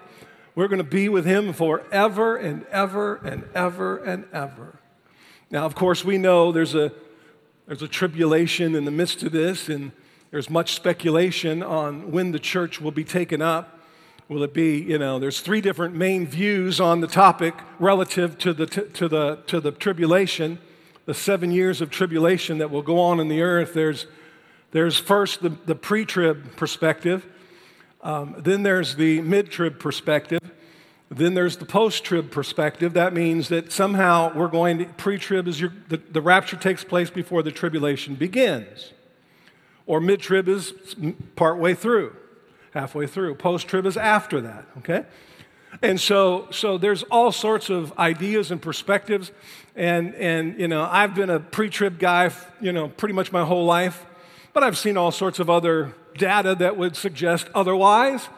we're 0.57 0.69
going 0.69 0.79
to 0.79 0.85
be 0.85 1.09
with 1.09 1.27
him 1.27 1.53
forever 1.53 2.37
and 2.37 2.67
ever 2.73 3.17
and 3.17 3.45
ever 3.55 3.99
and 3.99 4.25
ever. 4.33 4.81
Now, 5.51 5.67
of 5.67 5.77
course, 5.77 6.05
we 6.05 6.19
know 6.19 6.51
there's 6.51 6.75
a, 6.75 6.93
there's 7.67 7.83
a 7.83 7.89
tribulation 7.89 8.75
in 8.75 8.87
the 8.87 8.91
midst 8.91 9.23
of 9.23 9.33
this, 9.33 9.69
and 9.69 9.93
there's 10.31 10.51
much 10.51 10.75
speculation 10.75 11.63
on 11.63 12.11
when 12.11 12.33
the 12.33 12.39
church 12.39 12.81
will 12.81 12.91
be 12.91 13.05
taken 13.05 13.43
up. 13.43 13.79
Will 14.29 14.43
it 14.43 14.55
be, 14.55 14.81
you 14.81 14.99
know, 14.99 15.19
there's 15.19 15.41
three 15.41 15.61
different 15.61 15.95
main 15.95 16.27
views 16.27 16.81
on 16.81 17.01
the 17.01 17.07
topic 17.07 17.55
relative 17.79 18.39
to 18.39 18.55
the, 18.55 18.67
to 18.67 19.09
the, 19.09 19.37
to 19.47 19.61
the 19.61 19.73
tribulation, 19.73 20.59
the 21.05 21.15
seven 21.15 21.53
years 21.53 21.81
of 21.81 21.91
tribulation 21.91 22.59
that 22.59 22.71
will 22.71 22.83
go 22.83 22.99
on 22.99 23.21
in 23.21 23.29
the 23.29 23.43
earth. 23.43 23.75
There's, 23.75 24.07
there's 24.73 24.99
first 24.99 25.43
the, 25.43 25.51
the 25.51 25.77
pre 25.77 26.07
trib 26.07 26.57
perspective, 26.57 27.27
um, 28.07 28.37
then 28.39 28.63
there's 28.63 28.95
the 28.95 29.21
mid 29.23 29.51
trib 29.51 29.81
perspective, 29.81 30.39
then 31.11 31.35
there's 31.35 31.57
the 31.57 31.65
post 31.65 32.05
trib 32.05 32.31
perspective. 32.31 32.93
That 32.93 33.13
means 33.13 33.49
that 33.49 33.73
somehow 33.73 34.33
we're 34.33 34.47
going 34.47 34.79
to, 34.79 34.85
pre 34.85 35.19
trib 35.19 35.49
is 35.49 35.61
your, 35.61 35.73
the, 35.89 35.97
the 35.97 36.21
rapture 36.21 36.57
takes 36.57 36.85
place 36.85 37.11
before 37.11 37.43
the 37.43 37.51
tribulation 37.51 38.15
begins. 38.15 38.93
or 39.87 40.01
mid 40.01 40.21
trib 40.21 40.49
is 40.49 40.73
partway 41.35 41.75
through, 41.75 42.15
halfway 42.71 43.09
through. 43.09 43.35
Post 43.35 43.67
trib 43.67 43.85
is 43.87 43.97
after 43.97 44.41
that, 44.41 44.67
okay? 44.79 45.05
And 45.83 46.01
so, 46.01 46.47
so 46.53 46.79
there's 46.79 47.03
all 47.05 47.33
sorts 47.33 47.71
of 47.71 47.93
ideas 47.99 48.53
and 48.53 48.63
perspectives. 48.63 49.33
And, 49.75 50.15
and 50.15 50.61
you 50.61 50.69
know, 50.69 50.89
I've 50.89 51.17
been 51.17 51.31
a 51.31 51.41
pre 51.41 51.69
trib 51.69 51.99
guy, 51.99 52.31
you 52.61 52.71
know, 52.71 52.87
pretty 52.87 53.15
much 53.15 53.33
my 53.33 53.45
whole 53.45 53.65
life, 53.65 54.07
but 54.53 54.63
I've 54.63 54.79
seen 54.79 54.97
all 54.97 55.11
sorts 55.11 55.41
of 55.41 55.51
other 55.51 55.93
data 56.17 56.55
that 56.57 56.77
would 56.77 56.97
suggest 56.97 57.49
otherwise. 57.55 58.29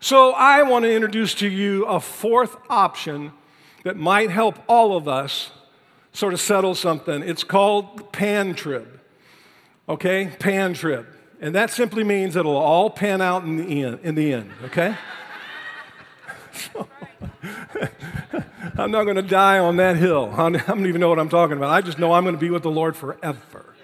So 0.00 0.32
I 0.32 0.62
want 0.62 0.84
to 0.84 0.92
introduce 0.92 1.34
to 1.36 1.48
you 1.48 1.84
a 1.84 2.00
fourth 2.00 2.56
option 2.68 3.32
that 3.84 3.96
might 3.96 4.30
help 4.30 4.58
all 4.66 4.96
of 4.96 5.06
us 5.06 5.50
sort 6.12 6.32
of 6.32 6.40
settle 6.40 6.74
something. 6.74 7.22
It's 7.22 7.44
called 7.44 8.12
pan 8.12 8.54
trib. 8.54 9.00
Okay? 9.88 10.32
Pan 10.38 10.74
trib. 10.74 11.06
And 11.40 11.54
that 11.54 11.70
simply 11.70 12.04
means 12.04 12.36
it'll 12.36 12.56
all 12.56 12.90
pan 12.90 13.20
out 13.20 13.44
in 13.44 13.56
the 13.56 13.82
end, 13.82 14.00
in 14.02 14.14
the 14.14 14.32
end 14.32 14.50
okay? 14.64 14.96
so, 16.52 16.88
I'm 18.78 18.90
not 18.90 19.04
going 19.04 19.16
to 19.16 19.22
die 19.22 19.58
on 19.58 19.76
that 19.76 19.96
hill. 19.96 20.32
I 20.36 20.50
don't 20.50 20.86
even 20.86 21.00
know 21.00 21.08
what 21.08 21.18
I'm 21.18 21.28
talking 21.28 21.56
about. 21.56 21.70
I 21.70 21.80
just 21.80 21.98
know 21.98 22.12
I'm 22.12 22.24
going 22.24 22.34
to 22.34 22.40
be 22.40 22.50
with 22.50 22.62
the 22.62 22.70
Lord 22.70 22.96
forever. 22.96 23.74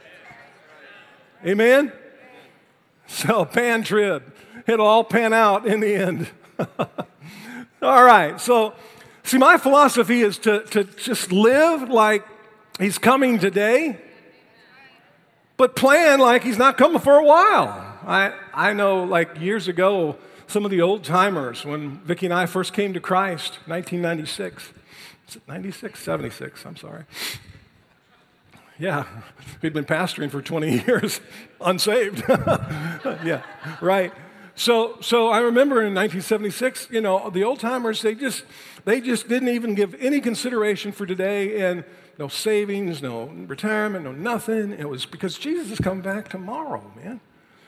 Amen? 1.45 1.93
So, 3.09 3.45
pan 3.45 3.85
trib. 3.85 4.35
It'll 4.67 4.87
all 4.87 5.05
pan 5.05 5.33
out 5.33 5.65
in 5.65 5.81
the 5.81 5.95
end. 5.95 6.29
all 7.81 8.05
right. 8.05 8.41
So, 8.41 8.75
see, 9.23 9.39
my 9.39 9.59
philosophy 9.59 10.23
is 10.23 10.39
to, 10.39 10.65
to 10.65 10.85
just 10.85 11.31
live 11.33 11.89
like 11.89 12.25
He's 12.79 12.99
coming 12.99 13.39
today, 13.39 13.97
but 15.57 15.77
plan 15.77 16.19
like 16.19 16.43
He's 16.43 16.59
not 16.59 16.77
coming 16.77 17.01
for 17.01 17.15
a 17.15 17.25
while. 17.25 17.69
I, 18.05 18.33
I 18.53 18.73
know, 18.73 19.05
like 19.05 19.41
years 19.41 19.67
ago, 19.67 20.17
some 20.47 20.65
of 20.65 20.71
the 20.71 20.81
old 20.81 21.03
timers, 21.03 21.65
when 21.65 21.99
Vicki 21.99 22.27
and 22.27 22.35
I 22.35 22.47
first 22.47 22.73
came 22.73 22.93
to 22.93 23.01
Christ, 23.01 23.59
1996. 23.67 24.73
96? 25.49 26.03
76, 26.03 26.67
I'm 26.67 26.77
sorry. 26.77 27.05
Yeah, 28.79 29.07
we'd 29.63 29.73
been 29.73 29.85
pastoring 29.85 30.31
for 30.31 30.43
20 30.43 30.85
years, 30.87 31.21
unsaved. 31.61 32.25
yeah, 32.29 33.43
right. 33.81 34.13
So, 34.55 34.97
so 35.03 35.29
I 35.29 35.39
remember 35.41 35.83
in 35.83 35.95
1976, 35.95 36.89
you 36.91 37.03
know, 37.03 37.29
the 37.29 37.45
old 37.45 37.61
timers, 37.61 38.01
they 38.01 38.15
just, 38.15 38.45
they 38.87 39.03
just 39.03 39.29
didn't 39.29 39.51
even 39.51 39.75
give 39.75 39.95
any 39.97 40.21
consideration 40.21 40.93
for 40.93 41.05
today 41.05 41.61
and 41.61 41.85
no 42.19 42.29
savings, 42.29 43.03
no 43.03 43.27
retirement, 43.27 44.05
no 44.05 44.13
nothing. 44.13 44.73
It 44.73 44.89
was 44.89 45.05
because 45.05 45.39
Jesus 45.39 45.73
is 45.73 45.79
coming 45.79 46.03
back 46.03 46.31
tomorrow, 46.31 46.91
man. 46.97 47.21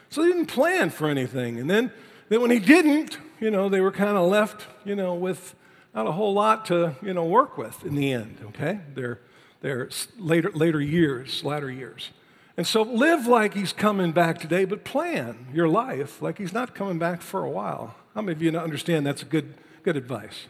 So 0.08 0.22
they 0.22 0.28
didn't 0.28 0.46
plan 0.46 0.88
for 0.88 1.08
anything. 1.08 1.60
And 1.60 1.68
then, 1.68 1.92
then 2.30 2.40
when 2.40 2.50
he 2.50 2.58
didn't, 2.58 3.18
you 3.38 3.50
know, 3.50 3.68
they 3.68 3.82
were 3.82 3.92
kind 3.92 4.16
of 4.16 4.26
left, 4.26 4.66
you 4.86 4.96
know, 4.96 5.14
with 5.14 5.54
not 5.94 6.06
a 6.06 6.12
whole 6.12 6.32
lot 6.32 6.64
to, 6.66 6.96
you 7.02 7.12
know, 7.12 7.24
work 7.24 7.58
with 7.58 7.84
in 7.84 7.94
the 7.94 8.12
end, 8.12 8.38
okay? 8.48 8.80
Their, 8.94 9.20
their 9.60 9.88
later, 10.18 10.50
later 10.52 10.80
years, 10.80 11.44
latter 11.44 11.70
years. 11.70 12.10
And 12.56 12.66
so 12.66 12.82
live 12.82 13.26
like 13.26 13.54
he's 13.54 13.72
coming 13.72 14.12
back 14.12 14.40
today, 14.40 14.64
but 14.64 14.84
plan 14.84 15.46
your 15.52 15.68
life 15.68 16.20
like 16.20 16.38
he's 16.38 16.52
not 16.52 16.74
coming 16.74 16.98
back 16.98 17.22
for 17.22 17.44
a 17.44 17.50
while. 17.50 17.94
How 18.14 18.22
many 18.22 18.32
of 18.32 18.42
you 18.42 18.58
understand 18.58 19.06
that's 19.06 19.22
good, 19.22 19.54
good 19.84 19.96
advice? 19.96 20.46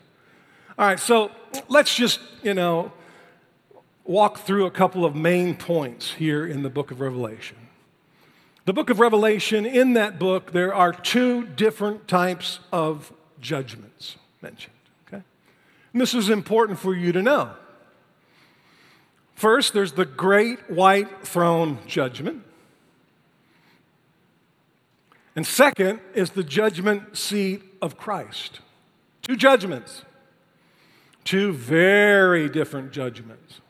All 0.79 0.87
right, 0.87 0.99
so 0.99 1.31
let's 1.69 1.95
just, 1.95 2.21
you 2.43 2.55
know, 2.55 2.93
walk 4.05 4.38
through 4.38 4.65
a 4.65 4.71
couple 4.71 5.05
of 5.05 5.15
main 5.15 5.55
points 5.55 6.12
here 6.15 6.47
in 6.47 6.62
the 6.62 6.71
book 6.71 6.91
of 6.91 7.00
Revelation. 7.00 7.57
The 8.65 8.73
book 8.73 8.88
of 8.91 9.00
Revelation, 9.00 9.67
in 9.67 9.95
that 9.95 10.19
book, 10.19 10.53
there 10.53 10.75
are 10.75 10.93
two 10.93 11.47
different 11.47 12.09
types 12.09 12.61
of 12.73 13.12
judgments 13.41 14.17
mentioned. 14.41 14.75
Okay? 15.06 15.23
And 15.93 16.00
this 16.00 16.15
is 16.15 16.30
important 16.30 16.78
for 16.78 16.95
you 16.95 17.13
to 17.13 17.23
know. 17.23 17.52
First, 19.39 19.73
there's 19.73 19.93
the 19.93 20.05
great 20.05 20.69
white 20.69 21.25
throne 21.25 21.79
judgment. 21.87 22.43
And 25.37 25.47
second 25.47 26.01
is 26.13 26.31
the 26.31 26.43
judgment 26.43 27.17
seat 27.17 27.63
of 27.81 27.97
Christ. 27.97 28.59
Two 29.23 29.37
judgments, 29.37 30.03
two 31.23 31.53
very 31.53 32.49
different 32.49 32.91
judgments. 32.91 33.61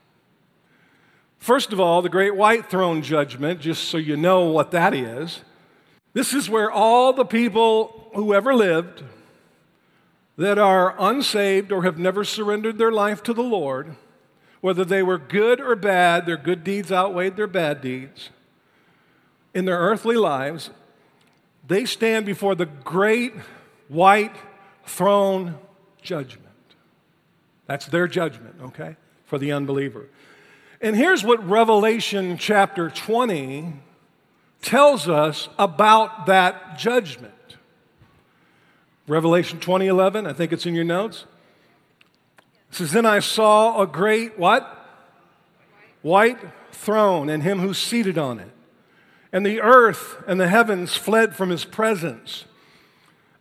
First 1.36 1.74
of 1.74 1.78
all, 1.78 2.00
the 2.00 2.08
great 2.08 2.34
white 2.34 2.70
throne 2.70 3.02
judgment, 3.02 3.60
just 3.60 3.90
so 3.90 3.98
you 3.98 4.16
know 4.16 4.46
what 4.46 4.70
that 4.70 4.94
is, 4.94 5.42
this 6.14 6.32
is 6.32 6.48
where 6.48 6.70
all 6.70 7.12
the 7.12 7.26
people 7.26 8.10
who 8.14 8.32
ever 8.32 8.54
lived 8.54 9.02
that 10.38 10.56
are 10.56 10.96
unsaved 10.98 11.72
or 11.72 11.82
have 11.82 11.98
never 11.98 12.24
surrendered 12.24 12.78
their 12.78 12.90
life 12.90 13.22
to 13.24 13.34
the 13.34 13.42
Lord, 13.42 13.96
whether 14.60 14.84
they 14.84 15.02
were 15.02 15.18
good 15.18 15.60
or 15.60 15.76
bad, 15.76 16.26
their 16.26 16.36
good 16.36 16.64
deeds 16.64 16.90
outweighed 16.90 17.36
their 17.36 17.46
bad 17.46 17.80
deeds 17.80 18.30
in 19.54 19.64
their 19.64 19.78
earthly 19.78 20.16
lives, 20.16 20.70
they 21.66 21.84
stand 21.84 22.26
before 22.26 22.54
the 22.54 22.66
great 22.66 23.34
white 23.88 24.34
throne 24.86 25.58
judgment. 26.02 26.46
That's 27.66 27.86
their 27.86 28.08
judgment, 28.08 28.56
okay, 28.62 28.96
for 29.26 29.38
the 29.38 29.52
unbeliever. 29.52 30.06
And 30.80 30.96
here's 30.96 31.24
what 31.24 31.46
Revelation 31.46 32.38
chapter 32.38 32.88
20 32.88 33.74
tells 34.62 35.08
us 35.08 35.48
about 35.58 36.26
that 36.26 36.78
judgment. 36.78 37.34
Revelation 39.06 39.58
20:11, 39.58 40.26
I 40.26 40.32
think 40.32 40.52
it's 40.52 40.66
in 40.66 40.74
your 40.74 40.84
notes. 40.84 41.24
It 42.70 42.76
says, 42.76 42.92
Then 42.92 43.06
I 43.06 43.20
saw 43.20 43.80
a 43.80 43.86
great 43.86 44.38
what? 44.38 44.74
White 46.02 46.38
throne 46.72 47.28
and 47.28 47.42
him 47.42 47.58
who 47.58 47.74
seated 47.74 48.18
on 48.18 48.38
it. 48.38 48.50
And 49.32 49.44
the 49.44 49.60
earth 49.60 50.22
and 50.26 50.40
the 50.40 50.48
heavens 50.48 50.96
fled 50.96 51.36
from 51.36 51.50
his 51.50 51.64
presence. 51.64 52.44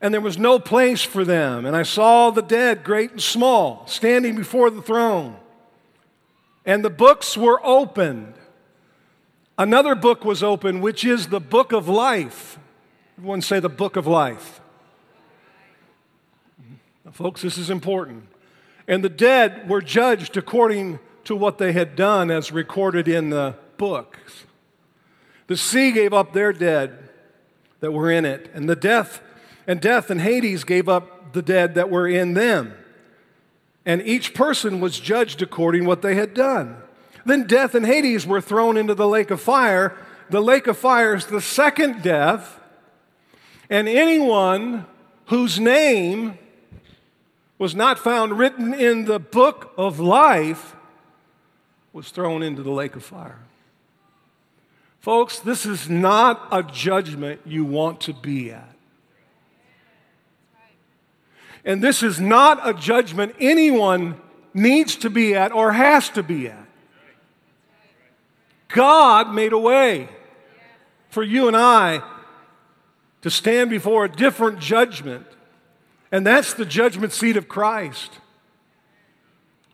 And 0.01 0.13
there 0.13 0.21
was 0.21 0.37
no 0.37 0.59
place 0.59 1.01
for 1.01 1.23
them. 1.23 1.65
And 1.65 1.75
I 1.75 1.83
saw 1.83 2.29
the 2.29 2.41
dead, 2.41 2.83
great 2.83 3.11
and 3.11 3.21
small, 3.21 3.85
standing 3.87 4.35
before 4.35 4.69
the 4.69 4.81
throne 4.81 5.37
and 6.67 6.83
the 6.83 6.89
books 6.91 7.37
were 7.37 7.65
opened. 7.65 8.33
Another 9.57 9.95
book 9.95 10.25
was 10.25 10.43
opened, 10.43 10.83
which 10.83 11.05
is 11.05 11.27
the 11.27 11.39
book 11.39 11.71
of 11.71 11.87
life. 11.87 12.59
Everyone 13.17 13.41
say 13.41 13.61
the 13.61 13.69
book 13.69 13.95
of 13.95 14.05
life. 14.05 14.59
Now, 17.05 17.11
folks, 17.11 17.41
this 17.41 17.57
is 17.57 17.69
important. 17.69 18.25
And 18.87 19.03
the 19.03 19.09
dead 19.09 19.69
were 19.69 19.81
judged 19.81 20.37
according 20.37 20.99
to 21.25 21.35
what 21.35 21.57
they 21.57 21.73
had 21.73 21.95
done 21.95 22.31
as 22.31 22.51
recorded 22.51 23.07
in 23.07 23.29
the 23.29 23.55
books. 23.77 24.45
The 25.47 25.57
sea 25.57 25.91
gave 25.91 26.13
up 26.13 26.33
their 26.33 26.53
dead 26.53 27.09
that 27.79 27.91
were 27.91 28.11
in 28.11 28.25
it, 28.25 28.49
and 28.53 28.69
the 28.69 28.75
death 28.75 29.21
and 29.65 29.81
death 29.81 30.09
and 30.09 30.21
Hades 30.21 30.63
gave 30.63 30.87
up 30.87 31.33
the 31.33 31.41
dead 31.41 31.75
that 31.75 31.89
were 31.89 32.07
in 32.07 32.33
them 32.33 32.73
and 33.87 34.05
each 34.05 34.33
person 34.33 34.81
was 34.81 34.99
judged 34.99 35.41
according 35.41 35.85
what 35.85 36.01
they 36.01 36.15
had 36.15 36.33
done. 36.33 36.75
Then 37.25 37.47
death 37.47 37.73
and 37.73 37.85
Hades 37.85 38.27
were 38.27 38.41
thrown 38.41 38.75
into 38.75 38.93
the 38.93 39.07
lake 39.07 39.31
of 39.31 39.39
fire. 39.39 39.95
The 40.29 40.41
lake 40.41 40.67
of 40.67 40.77
fire 40.77 41.15
is 41.15 41.27
the 41.27 41.39
second 41.39 42.03
death, 42.03 42.59
and 43.69 43.87
anyone 43.87 44.85
whose 45.27 45.57
name 45.57 46.37
was 47.57 47.75
not 47.75 47.97
found 47.97 48.37
written 48.37 48.73
in 48.73 49.05
the 49.05 49.19
book 49.19 49.73
of 49.77 49.99
life 49.99 50.75
was 51.91 52.09
thrown 52.09 52.43
into 52.43 52.61
the 52.61 52.71
lake 52.71 52.95
of 52.95 53.03
fire. 53.03 53.39
Folks, 54.99 55.39
this 55.39 55.65
is 55.65 55.89
not 55.89 56.47
a 56.51 56.61
judgment 56.61 57.41
you 57.45 57.65
want 57.65 58.01
to 58.01 58.13
be 58.13 58.51
at. 58.51 58.75
And 61.65 61.83
this 61.83 62.03
is 62.03 62.19
not 62.19 62.67
a 62.67 62.73
judgment 62.73 63.35
anyone 63.39 64.19
needs 64.53 64.95
to 64.97 65.09
be 65.09 65.35
at 65.35 65.51
or 65.51 65.71
has 65.71 66.09
to 66.11 66.23
be 66.23 66.47
at. 66.47 66.67
God 68.69 69.33
made 69.33 69.53
a 69.53 69.57
way 69.57 70.09
for 71.09 71.23
you 71.23 71.47
and 71.47 71.57
I 71.57 72.01
to 73.21 73.29
stand 73.29 73.69
before 73.69 74.05
a 74.05 74.09
different 74.09 74.59
judgment, 74.59 75.25
and 76.11 76.25
that's 76.25 76.53
the 76.53 76.65
judgment 76.65 77.13
seat 77.13 77.37
of 77.37 77.47
Christ. 77.47 78.19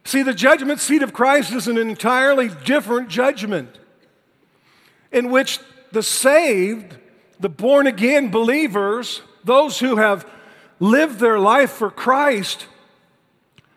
See, 0.06 0.24
the 0.24 0.34
judgment 0.34 0.80
seat 0.80 1.02
of 1.02 1.14
Christ 1.14 1.54
is 1.54 1.68
an 1.68 1.78
entirely 1.78 2.50
different 2.66 3.10
judgment 3.10 3.80
in 5.12 5.30
which 5.30 5.60
the 5.92 6.04
saved, 6.04 6.98
the 7.40 7.50
born 7.50 7.88
again 7.88 8.30
believers, 8.30 9.22
those 9.44 9.80
who 9.80 9.98
have 9.98 10.28
lived 10.80 11.20
their 11.20 11.40
life 11.40 11.72
for 11.72 11.90
Christ, 11.90 12.68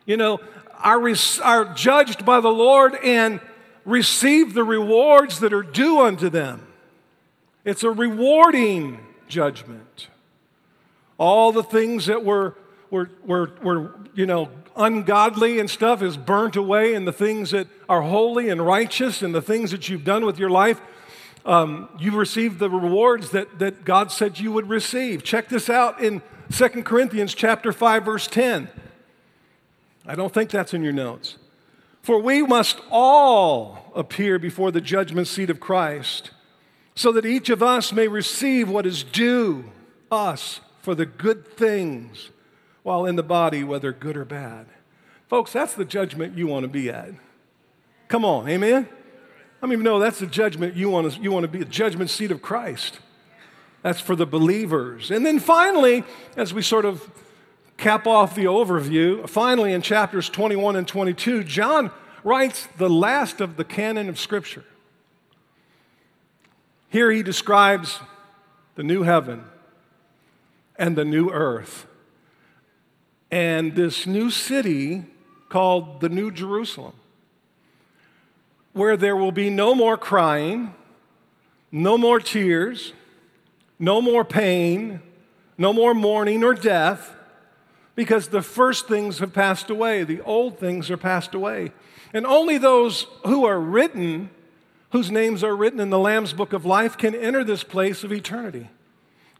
you 0.05 0.17
know, 0.17 0.39
are, 0.79 1.01
are 1.43 1.73
judged 1.73 2.25
by 2.25 2.41
the 2.41 2.49
Lord 2.49 2.95
and 2.95 3.39
receive 3.85 4.53
the 4.53 4.63
rewards 4.63 5.39
that 5.39 5.53
are 5.53 5.63
due 5.63 6.01
unto 6.01 6.29
them. 6.29 6.67
It's 7.63 7.83
a 7.83 7.91
rewarding 7.91 8.99
judgment. 9.27 10.09
All 11.17 11.51
the 11.51 11.63
things 11.63 12.05
that 12.05 12.23
were, 12.23 12.55
were, 12.89 13.09
were, 13.25 13.51
were, 13.61 13.95
you 14.13 14.25
know, 14.25 14.49
ungodly 14.75 15.59
and 15.59 15.69
stuff 15.69 16.01
is 16.01 16.15
burnt 16.15 16.55
away, 16.55 16.93
and 16.93 17.07
the 17.07 17.11
things 17.11 17.51
that 17.51 17.67
are 17.89 18.01
holy 18.01 18.49
and 18.49 18.65
righteous 18.65 19.21
and 19.21 19.33
the 19.33 19.41
things 19.41 19.71
that 19.71 19.89
you've 19.89 20.03
done 20.03 20.25
with 20.25 20.37
your 20.37 20.49
life, 20.49 20.79
um, 21.45 21.89
you 21.99 22.11
received 22.11 22.59
the 22.59 22.69
rewards 22.69 23.31
that, 23.31 23.59
that 23.59 23.83
God 23.85 24.11
said 24.11 24.39
you 24.39 24.51
would 24.51 24.69
receive. 24.69 25.23
Check 25.23 25.49
this 25.49 25.69
out 25.69 25.99
in 26.01 26.21
2 26.51 26.67
Corinthians 26.83 27.33
chapter 27.33 27.73
5, 27.73 28.05
verse 28.05 28.27
10. 28.27 28.69
I 30.05 30.15
don't 30.15 30.33
think 30.33 30.49
that's 30.49 30.73
in 30.73 30.83
your 30.83 30.93
notes. 30.93 31.37
For 32.01 32.21
we 32.21 32.41
must 32.41 32.79
all 32.89 33.91
appear 33.95 34.39
before 34.39 34.71
the 34.71 34.79
judgment 34.79 35.27
seat 35.27 35.49
of 35.49 35.59
Christ, 35.59 36.31
so 36.95 37.11
that 37.11 37.25
each 37.25 37.49
of 37.49 37.61
us 37.61 37.91
may 37.91 38.07
receive 38.07 38.69
what 38.69 38.85
is 38.85 39.03
due 39.03 39.65
us 40.09 40.61
for 40.87 40.95
the 40.95 41.05
good 41.05 41.45
things 41.45 42.29
while 42.83 43.05
in 43.05 43.17
the 43.17 43.21
body, 43.21 43.61
whether 43.61 43.91
good 43.91 44.15
or 44.15 44.23
bad. 44.23 44.67
Folks, 45.27 45.51
that's 45.51 45.73
the 45.73 45.83
judgment 45.83 46.37
you 46.37 46.47
want 46.47 46.63
to 46.63 46.69
be 46.69 46.89
at. 46.89 47.09
Come 48.07 48.23
on, 48.23 48.47
amen? 48.47 48.87
I 49.61 49.65
mean, 49.65 49.83
no, 49.83 49.99
that's 49.99 50.19
the 50.19 50.27
judgment 50.27 50.77
you 50.77 50.89
want 50.89 51.11
to, 51.11 51.21
you 51.21 51.29
want 51.29 51.43
to 51.43 51.49
be, 51.49 51.59
the 51.59 51.65
judgment 51.65 52.09
seat 52.09 52.31
of 52.31 52.41
Christ. 52.41 53.01
That's 53.81 53.99
for 53.99 54.15
the 54.15 54.25
believers. 54.25 55.11
And 55.11 55.25
then 55.25 55.39
finally, 55.39 56.05
as 56.37 56.53
we 56.53 56.61
sort 56.61 56.85
of 56.85 57.11
cap 57.75 58.07
off 58.07 58.33
the 58.33 58.45
overview, 58.45 59.27
finally 59.27 59.73
in 59.73 59.81
chapters 59.81 60.29
21 60.29 60.77
and 60.77 60.87
22, 60.87 61.43
John 61.43 61.91
writes 62.23 62.65
the 62.77 62.89
last 62.89 63.41
of 63.41 63.57
the 63.57 63.65
canon 63.65 64.07
of 64.07 64.17
Scripture. 64.17 64.63
Here 66.87 67.11
he 67.11 67.23
describes 67.23 67.99
the 68.75 68.83
new 68.83 69.03
heaven 69.03 69.43
and 70.77 70.95
the 70.95 71.05
new 71.05 71.29
earth 71.29 71.87
and 73.31 73.75
this 73.75 74.07
new 74.07 74.29
city 74.29 75.05
called 75.49 76.01
the 76.01 76.09
New 76.09 76.31
Jerusalem, 76.31 76.93
where 78.73 78.97
there 78.97 79.15
will 79.15 79.31
be 79.31 79.49
no 79.49 79.75
more 79.75 79.97
crying, 79.97 80.73
no 81.71 81.97
more 81.97 82.19
tears, 82.19 82.93
no 83.79 84.01
more 84.01 84.23
pain, 84.23 85.01
no 85.57 85.73
more 85.73 85.93
mourning 85.93 86.43
or 86.43 86.53
death 86.53 87.15
because 87.95 88.27
the 88.27 88.41
first 88.41 88.87
things 88.87 89.19
have 89.19 89.33
passed 89.33 89.69
away, 89.69 90.03
the 90.03 90.21
old 90.21 90.59
things 90.59 90.91
are 90.91 90.97
passed 90.97 91.33
away. 91.33 91.71
And 92.13 92.25
only 92.25 92.57
those 92.57 93.07
who 93.25 93.45
are 93.45 93.59
written, 93.59 94.29
whose 94.91 95.11
names 95.11 95.43
are 95.43 95.55
written 95.55 95.79
in 95.79 95.89
the 95.89 95.99
Lamb's 95.99 96.31
book 96.31 96.53
of 96.53 96.63
life, 96.63 96.97
can 96.97 97.15
enter 97.15 97.43
this 97.43 97.63
place 97.63 98.03
of 98.03 98.13
eternity 98.13 98.69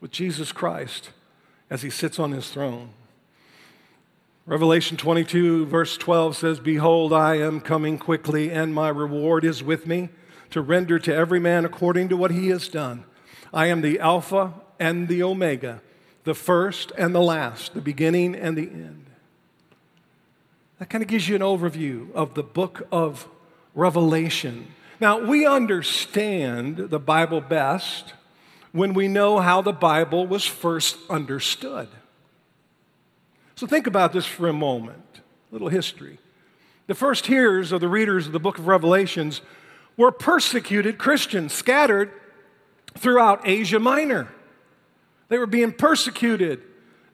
with 0.02 0.12
Jesus 0.12 0.52
Christ 0.52 1.12
as 1.69 1.82
he 1.82 1.89
sits 1.89 2.19
on 2.19 2.32
his 2.32 2.49
throne. 2.49 2.89
Revelation 4.45 4.95
22, 4.95 5.65
verse 5.65 5.97
12 5.97 6.38
says, 6.38 6.60
Behold, 6.60 7.12
I 7.12 7.36
am 7.36 7.60
coming 7.60 7.97
quickly, 7.97 8.49
and 8.49 8.73
my 8.73 8.89
reward 8.89 9.43
is 9.43 9.62
with 9.62 9.86
me 9.86 10.10
to 10.51 10.62
render 10.62 10.99
to 10.99 11.13
every 11.13 11.39
man 11.39 11.65
according 11.65 12.08
to 12.10 12.17
what 12.17 12.32
he 12.32 12.47
has 12.47 12.69
done. 12.69 13.03
I 13.53 13.65
am 13.67 13.82
the 13.82 13.99
Alpha 13.99 14.53
and 14.80 15.08
the 15.10 15.23
Omega 15.23 15.82
the 16.27 16.36
first 16.36 16.91
and 16.97 17.15
the 17.15 17.21
last, 17.21 17.73
the 17.73 17.80
beginning 17.80 18.36
and 18.36 18.58
the 18.58 18.69
end. 18.69 19.06
That 20.77 20.89
kind 20.89 21.01
of 21.01 21.08
gives 21.08 21.30
you 21.30 21.38
an 21.38 21.41
overview 21.41 22.12
of 22.13 22.34
the 22.34 22.43
book 22.43 22.86
of 22.91 23.30
Revelation. 23.73 24.67
Now, 24.99 25.19
we 25.19 25.45
understand 25.45 26.77
the 26.77 26.99
Bible 26.99 27.39
best 27.39 28.13
when 28.71 28.93
we 28.93 29.08
know 29.08 29.39
how 29.39 29.62
the 29.62 29.73
Bible 29.73 30.27
was 30.27 30.45
first 30.45 30.97
understood. 31.10 31.88
So 33.56 33.65
think 33.65 33.88
about 33.88 34.13
this 34.13 34.25
for 34.25 34.47
a 34.47 34.53
moment. 34.53 35.21
A 35.49 35.56
little 35.56 35.69
history. 35.69 36.19
The 36.88 36.95
first 36.95 37.25
hearers 37.25 37.71
of 37.71 37.82
the 37.82 37.88
readers 37.88 38.27
of 38.27 38.34
the 38.34 38.39
book 38.39 38.58
of 38.58 38.67
Revelations 38.67 39.41
were 39.95 40.12
persecuted 40.12 40.97
Christians 40.97 41.53
scattered 41.53 42.12
throughout 42.95 43.47
Asia 43.47 43.80
Minor. 43.80 44.27
They 45.30 45.38
were 45.38 45.47
being 45.47 45.71
persecuted. 45.71 46.62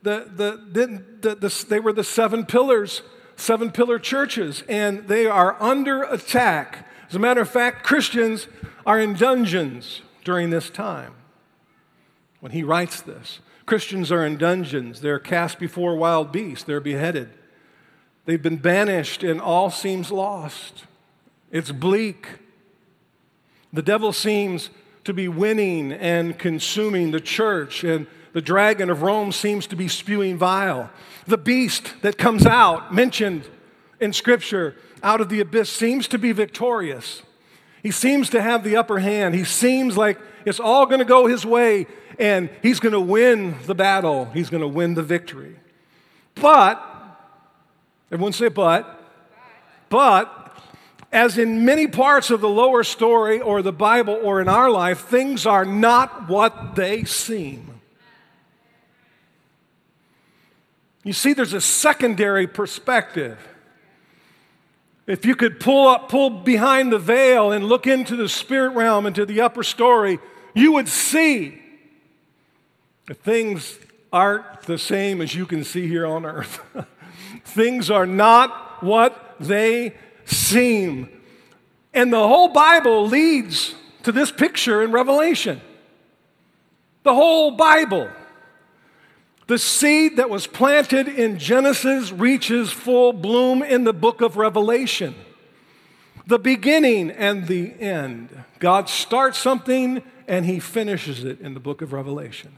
The, 0.02 0.30
the, 0.36 1.02
the, 1.22 1.36
the, 1.36 1.66
they 1.70 1.80
were 1.80 1.94
the 1.94 2.04
seven 2.04 2.46
pillars, 2.46 3.02
seven 3.38 3.72
pillar 3.72 3.98
churches, 4.00 4.64
and 4.68 5.08
they 5.08 5.26
are 5.26 5.56
under 5.62 6.04
attack. 6.04 6.88
As 7.08 7.16
a 7.16 7.20
matter 7.20 7.42
of 7.42 7.50
fact, 7.50 7.84
Christians 7.84 8.48
are 8.86 9.00
in 9.00 9.14
dungeons 9.14 10.02
during 10.24 10.50
this 10.50 10.70
time 10.70 11.14
when 12.44 12.52
he 12.52 12.62
writes 12.62 13.00
this. 13.00 13.40
Christians 13.66 14.12
are 14.12 14.26
in 14.26 14.36
dungeons. 14.36 15.00
They're 15.00 15.18
cast 15.18 15.60
before 15.60 15.96
wild 15.96 16.34
beasts. 16.34 16.66
They're 16.66 16.82
beheaded. 16.82 17.30
They've 18.26 18.42
been 18.42 18.58
banished, 18.58 19.24
and 19.24 19.40
all 19.40 19.72
seems 19.72 20.12
lost. 20.12 20.84
It's 21.54 21.72
bleak. 21.72 22.28
The 23.72 23.82
devil 23.82 24.12
seems 24.12 24.72
to 25.06 25.14
be 25.14 25.30
winning 25.30 25.94
and 25.94 26.38
consuming 26.38 27.12
the 27.12 27.22
church, 27.22 27.86
and 27.86 28.08
the 28.34 28.42
dragon 28.42 28.90
of 28.90 29.04
Rome 29.04 29.32
seems 29.32 29.66
to 29.68 29.78
be 29.78 29.88
spewing 29.88 30.38
vile. 30.38 30.90
The 31.26 31.38
beast 31.38 31.94
that 32.02 32.18
comes 32.18 32.46
out, 32.46 32.94
mentioned 32.94 33.48
in 34.02 34.12
Scripture, 34.12 34.76
out 35.02 35.22
of 35.22 35.30
the 35.30 35.40
abyss, 35.40 35.70
seems 35.70 36.10
to 36.10 36.20
be 36.20 36.34
victorious. 36.34 37.22
He 37.84 37.92
seems 37.92 38.30
to 38.30 38.42
have 38.42 38.64
the 38.64 38.78
upper 38.78 39.00
hand. 39.00 39.36
He 39.36 39.44
seems 39.44 39.98
like 39.98 40.18
it's 40.46 40.60
all 40.60 40.86
going 40.86 41.00
to 41.00 41.06
go 41.06 41.28
his 41.28 41.46
way, 41.46 41.86
and 42.18 42.50
he's 42.62 42.80
going 42.80 42.94
to 42.94 43.00
win 43.00 43.56
the 43.66 43.76
battle. 43.76 44.32
He's 44.34 44.50
going 44.50 44.62
to 44.62 44.68
win 44.68 44.94
the 44.94 45.04
victory. 45.04 45.58
But, 46.36 46.82
everyone 48.10 48.32
say, 48.32 48.48
but, 48.48 49.02
but, 49.90 50.40
as 51.12 51.38
in 51.38 51.66
many 51.66 51.86
parts 51.88 52.32
of 52.32 52.42
the 52.42 52.50
lower 52.50 52.84
story 52.84 53.40
or 53.42 53.62
the 53.62 53.74
Bible 53.74 54.18
or 54.24 54.42
in 54.42 54.48
our 54.48 54.72
life, 54.72 55.02
things 55.02 55.46
are 55.46 55.66
not 55.66 56.30
what 56.30 56.76
they 56.76 57.04
seem. 57.04 57.82
You 61.04 61.14
see, 61.14 61.34
there's 61.34 61.54
a 61.54 61.62
secondary 61.62 62.48
perspective. 62.48 63.38
If 65.06 65.26
you 65.26 65.36
could 65.36 65.60
pull 65.60 65.88
up, 65.88 66.10
pull 66.10 66.30
behind 66.30 66.92
the 66.92 67.00
veil 67.00 67.52
and 67.52 67.66
look 67.66 67.88
into 67.88 68.16
the 68.16 68.30
spirit 68.30 68.70
realm, 68.70 69.06
into 69.06 69.26
the 69.26 69.42
upper 69.42 69.64
story, 69.64 70.20
you 70.54 70.72
would 70.74 70.88
see 70.88 71.62
that 73.08 73.22
things 73.22 73.78
aren't 74.14 74.62
the 74.62 74.78
same 74.78 75.20
as 75.22 75.36
you 75.36 75.46
can 75.46 75.64
see 75.64 75.88
here 75.88 76.06
on 76.06 76.26
earth. 76.26 76.62
things 77.46 77.90
are 77.92 78.06
not 78.06 78.82
what 78.82 79.36
they 79.40 79.94
seem. 80.26 81.10
And 81.94 82.14
the 82.14 82.28
whole 82.28 82.50
Bible 82.50 83.08
leads 83.08 83.76
to 84.04 84.12
this 84.12 84.32
picture 84.32 84.84
in 84.84 84.92
Revelation. 84.92 85.60
The 87.04 87.14
whole 87.14 87.52
Bible. 87.52 88.10
The 89.48 89.58
seed 89.58 90.18
that 90.18 90.30
was 90.30 90.48
planted 90.48 91.08
in 91.08 91.38
Genesis 91.38 92.12
reaches 92.12 92.72
full 92.72 93.12
bloom 93.12 93.62
in 93.62 93.84
the 93.84 93.94
book 93.94 94.22
of 94.22 94.38
Revelation. 94.38 95.16
The 96.26 96.40
beginning 96.40 97.12
and 97.12 97.48
the 97.48 97.74
end. 97.80 98.30
God 98.60 98.88
starts 98.88 99.38
something 99.38 100.02
and 100.28 100.46
he 100.46 100.60
finishes 100.60 101.26
it 101.26 101.42
in 101.42 101.54
the 101.54 101.60
book 101.60 101.82
of 101.82 101.92
Revelation. 101.92 102.58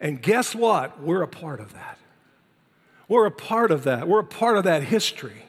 And 0.00 0.22
guess 0.22 0.54
what? 0.54 1.00
We're 1.00 1.22
a 1.22 1.28
part 1.28 1.60
of 1.60 1.72
that. 1.72 1.98
We're 3.08 3.26
a 3.26 3.32
part 3.32 3.72
of 3.72 3.84
that. 3.84 4.06
We're 4.06 4.20
a 4.20 4.24
part 4.24 4.56
of 4.56 4.64
that 4.64 4.84
history. 4.84 5.44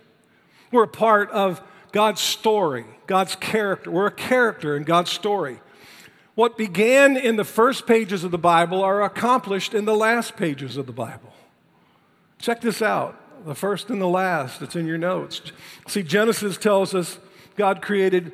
We're 0.71 0.83
a 0.83 0.87
part 0.87 1.29
of 1.29 1.61
God's 1.91 2.21
story, 2.21 2.85
God's 3.07 3.35
character. 3.35 3.91
We're 3.91 4.07
a 4.07 4.11
character 4.11 4.75
in 4.75 4.83
God's 4.83 5.11
story. 5.11 5.59
What 6.35 6.57
began 6.57 7.17
in 7.17 7.37
the 7.37 7.45
first 7.45 7.87
pages 7.87 8.23
of 8.23 8.31
the 8.31 8.37
Bible 8.37 8.83
are 8.83 9.03
accomplished 9.03 9.73
in 9.73 9.85
the 9.85 9.95
last 9.95 10.35
pages 10.35 10.77
of 10.77 10.85
the 10.85 10.91
Bible. 10.91 11.33
Check 12.39 12.61
this 12.61 12.81
out 12.81 13.21
the 13.45 13.55
first 13.55 13.89
and 13.89 14.01
the 14.01 14.07
last. 14.07 14.61
It's 14.61 14.75
in 14.75 14.87
your 14.87 14.97
notes. 14.97 15.41
See, 15.87 16.03
Genesis 16.03 16.57
tells 16.57 16.93
us 16.93 17.19
God 17.55 17.81
created 17.81 18.31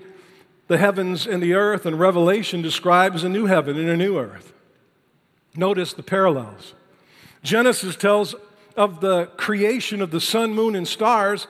the 0.67 0.77
heavens 0.77 1.27
and 1.27 1.43
the 1.43 1.53
earth, 1.53 1.85
and 1.85 1.99
Revelation 1.99 2.61
describes 2.61 3.23
a 3.23 3.29
new 3.29 3.45
heaven 3.45 3.77
and 3.77 3.89
a 3.89 3.97
new 3.97 4.17
earth. 4.17 4.53
Notice 5.55 5.93
the 5.93 6.03
parallels. 6.03 6.73
Genesis 7.43 7.95
tells 7.97 8.35
of 8.77 9.01
the 9.01 9.25
creation 9.35 10.01
of 10.01 10.11
the 10.11 10.21
sun, 10.21 10.53
moon, 10.53 10.75
and 10.75 10.87
stars, 10.87 11.47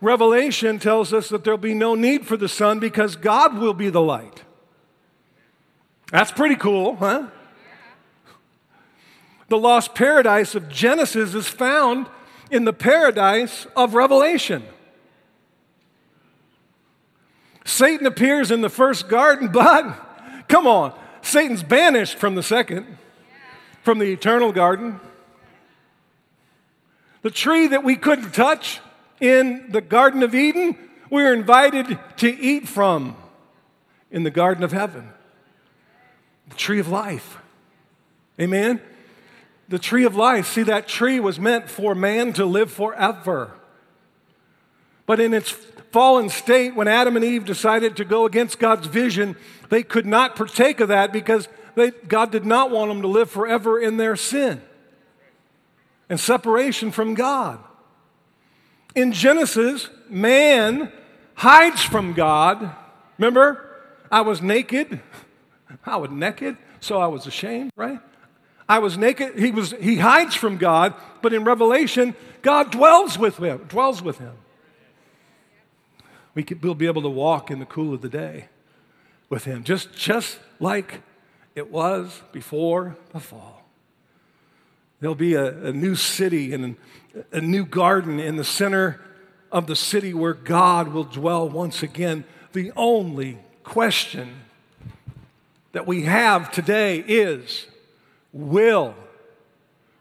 Revelation 0.00 0.78
tells 0.78 1.12
us 1.12 1.28
that 1.28 1.44
there'll 1.44 1.58
be 1.58 1.74
no 1.74 1.94
need 1.94 2.26
for 2.26 2.36
the 2.36 2.48
sun 2.48 2.78
because 2.78 3.16
God 3.16 3.58
will 3.58 3.74
be 3.74 3.90
the 3.90 4.00
light. 4.00 4.44
That's 6.10 6.32
pretty 6.32 6.56
cool, 6.56 6.96
huh? 6.96 7.28
The 9.48 9.58
lost 9.58 9.94
paradise 9.94 10.54
of 10.54 10.68
Genesis 10.68 11.34
is 11.34 11.48
found 11.48 12.06
in 12.50 12.64
the 12.64 12.72
paradise 12.72 13.66
of 13.76 13.94
Revelation. 13.94 14.64
Satan 17.64 18.06
appears 18.06 18.50
in 18.50 18.60
the 18.60 18.68
first 18.68 19.08
garden, 19.08 19.48
but 19.52 20.46
come 20.48 20.66
on, 20.66 20.92
Satan's 21.22 21.62
banished 21.62 22.16
from 22.16 22.34
the 22.34 22.42
second, 22.42 22.98
from 23.82 23.98
the 23.98 24.12
eternal 24.12 24.52
garden. 24.52 25.00
The 27.22 27.30
tree 27.30 27.68
that 27.68 27.84
we 27.84 27.96
couldn't 27.96 28.32
touch 28.32 28.80
in 29.20 29.70
the 29.70 29.80
Garden 29.80 30.22
of 30.22 30.34
Eden, 30.34 30.76
we 31.10 31.22
are 31.22 31.34
invited 31.34 31.98
to 32.18 32.28
eat 32.28 32.66
from 32.66 33.16
in 34.10 34.22
the 34.22 34.30
Garden 34.30 34.64
of 34.64 34.72
Heaven. 34.72 35.10
The 36.50 36.56
tree 36.56 36.78
of 36.78 36.88
life. 36.88 37.38
Amen? 38.40 38.80
The 39.68 39.78
tree 39.78 40.04
of 40.04 40.16
life. 40.16 40.46
See, 40.46 40.62
that 40.64 40.86
tree 40.86 41.20
was 41.20 41.40
meant 41.40 41.70
for 41.70 41.94
man 41.94 42.32
to 42.34 42.44
live 42.44 42.70
forever. 42.70 43.52
But 45.06 45.20
in 45.20 45.34
its 45.34 45.50
fallen 45.90 46.28
state, 46.28 46.74
when 46.74 46.88
Adam 46.88 47.16
and 47.16 47.24
Eve 47.24 47.44
decided 47.44 47.96
to 47.96 48.04
go 48.04 48.26
against 48.26 48.58
God's 48.58 48.86
vision, 48.86 49.36
they 49.68 49.82
could 49.82 50.06
not 50.06 50.36
partake 50.36 50.80
of 50.80 50.88
that 50.88 51.12
because 51.12 51.48
they, 51.74 51.90
God 51.90 52.30
did 52.30 52.44
not 52.44 52.70
want 52.70 52.90
them 52.90 53.02
to 53.02 53.08
live 53.08 53.30
forever 53.30 53.80
in 53.80 53.96
their 53.96 54.16
sin 54.16 54.60
and 56.08 56.18
separation 56.18 56.90
from 56.90 57.14
God. 57.14 57.60
In 58.94 59.12
Genesis, 59.12 59.88
man 60.08 60.92
hides 61.34 61.82
from 61.82 62.12
God. 62.12 62.74
Remember, 63.16 63.64
I 64.10 64.22
was 64.22 64.42
naked. 64.42 65.00
I 65.84 65.96
was 65.96 66.10
naked, 66.10 66.56
so 66.80 66.98
I 66.98 67.06
was 67.06 67.26
ashamed, 67.26 67.72
right? 67.76 68.00
I 68.68 68.78
was 68.78 68.96
naked. 68.96 69.38
He, 69.38 69.50
was, 69.50 69.72
he 69.80 69.96
hides 69.96 70.34
from 70.34 70.56
God, 70.56 70.94
but 71.22 71.32
in 71.32 71.44
Revelation, 71.44 72.14
God 72.42 72.70
dwells 72.70 73.18
with 73.18 73.38
him, 73.38 73.58
dwells 73.68 74.02
with 74.02 74.18
him. 74.18 74.34
We 76.34 76.44
could, 76.44 76.62
we'll 76.62 76.74
be 76.74 76.86
able 76.86 77.02
to 77.02 77.08
walk 77.08 77.50
in 77.50 77.58
the 77.58 77.66
cool 77.66 77.92
of 77.92 78.00
the 78.00 78.08
day 78.08 78.48
with 79.28 79.44
him, 79.44 79.64
just, 79.64 79.92
just 79.92 80.38
like 80.60 81.00
it 81.54 81.70
was 81.70 82.22
before 82.32 82.96
the 83.12 83.20
fall. 83.20 83.64
There'll 85.00 85.14
be 85.14 85.34
a, 85.34 85.66
a 85.66 85.72
new 85.72 85.94
city 85.94 86.52
and 86.52 86.76
a 87.32 87.40
new 87.40 87.64
garden 87.64 88.20
in 88.20 88.36
the 88.36 88.44
center 88.44 89.00
of 89.50 89.66
the 89.66 89.76
city 89.76 90.14
where 90.14 90.34
God 90.34 90.88
will 90.88 91.04
dwell 91.04 91.48
once 91.48 91.82
again. 91.82 92.24
The 92.52 92.72
only 92.76 93.38
question 93.64 94.42
that 95.72 95.86
we 95.86 96.02
have 96.02 96.50
today 96.50 96.98
is 96.98 97.66
Will 98.32 98.94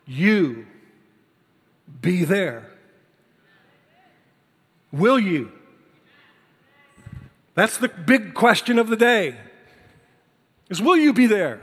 you 0.05 0.67
be 2.01 2.23
there? 2.23 2.69
Will 4.91 5.19
you? 5.19 5.51
That's 7.55 7.77
the 7.77 7.89
big 7.89 8.34
question 8.34 8.79
of 8.79 8.88
the 8.88 8.95
day. 8.95 9.36
Is 10.69 10.82
will 10.82 10.97
you 10.97 11.13
be 11.13 11.25
there? 11.25 11.60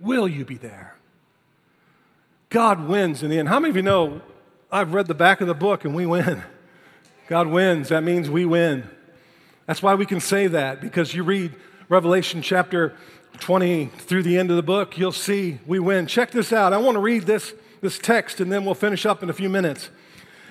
Will 0.00 0.26
you 0.26 0.44
be 0.44 0.56
there? 0.56 0.96
God 2.50 2.86
wins 2.86 3.22
in 3.22 3.30
the 3.30 3.38
end. 3.38 3.48
How 3.48 3.58
many 3.58 3.70
of 3.70 3.76
you 3.76 3.82
know 3.82 4.20
I've 4.70 4.92
read 4.92 5.06
the 5.06 5.14
back 5.14 5.40
of 5.40 5.46
the 5.46 5.54
book 5.54 5.84
and 5.84 5.94
we 5.94 6.04
win? 6.04 6.42
God 7.28 7.46
wins. 7.46 7.88
That 7.88 8.02
means 8.02 8.28
we 8.28 8.44
win. 8.44 8.88
That's 9.66 9.82
why 9.82 9.94
we 9.94 10.04
can 10.04 10.20
say 10.20 10.48
that 10.48 10.80
because 10.80 11.14
you 11.14 11.22
read 11.22 11.54
Revelation 11.92 12.40
chapter 12.40 12.96
20 13.40 13.84
through 13.84 14.22
the 14.22 14.38
end 14.38 14.48
of 14.48 14.56
the 14.56 14.62
book, 14.62 14.96
you'll 14.96 15.12
see 15.12 15.58
we 15.66 15.78
win. 15.78 16.06
Check 16.06 16.30
this 16.30 16.50
out. 16.50 16.72
I 16.72 16.78
want 16.78 16.94
to 16.94 17.00
read 17.00 17.24
this, 17.24 17.52
this 17.82 17.98
text 17.98 18.40
and 18.40 18.50
then 18.50 18.64
we'll 18.64 18.72
finish 18.72 19.04
up 19.04 19.22
in 19.22 19.28
a 19.28 19.34
few 19.34 19.50
minutes. 19.50 19.90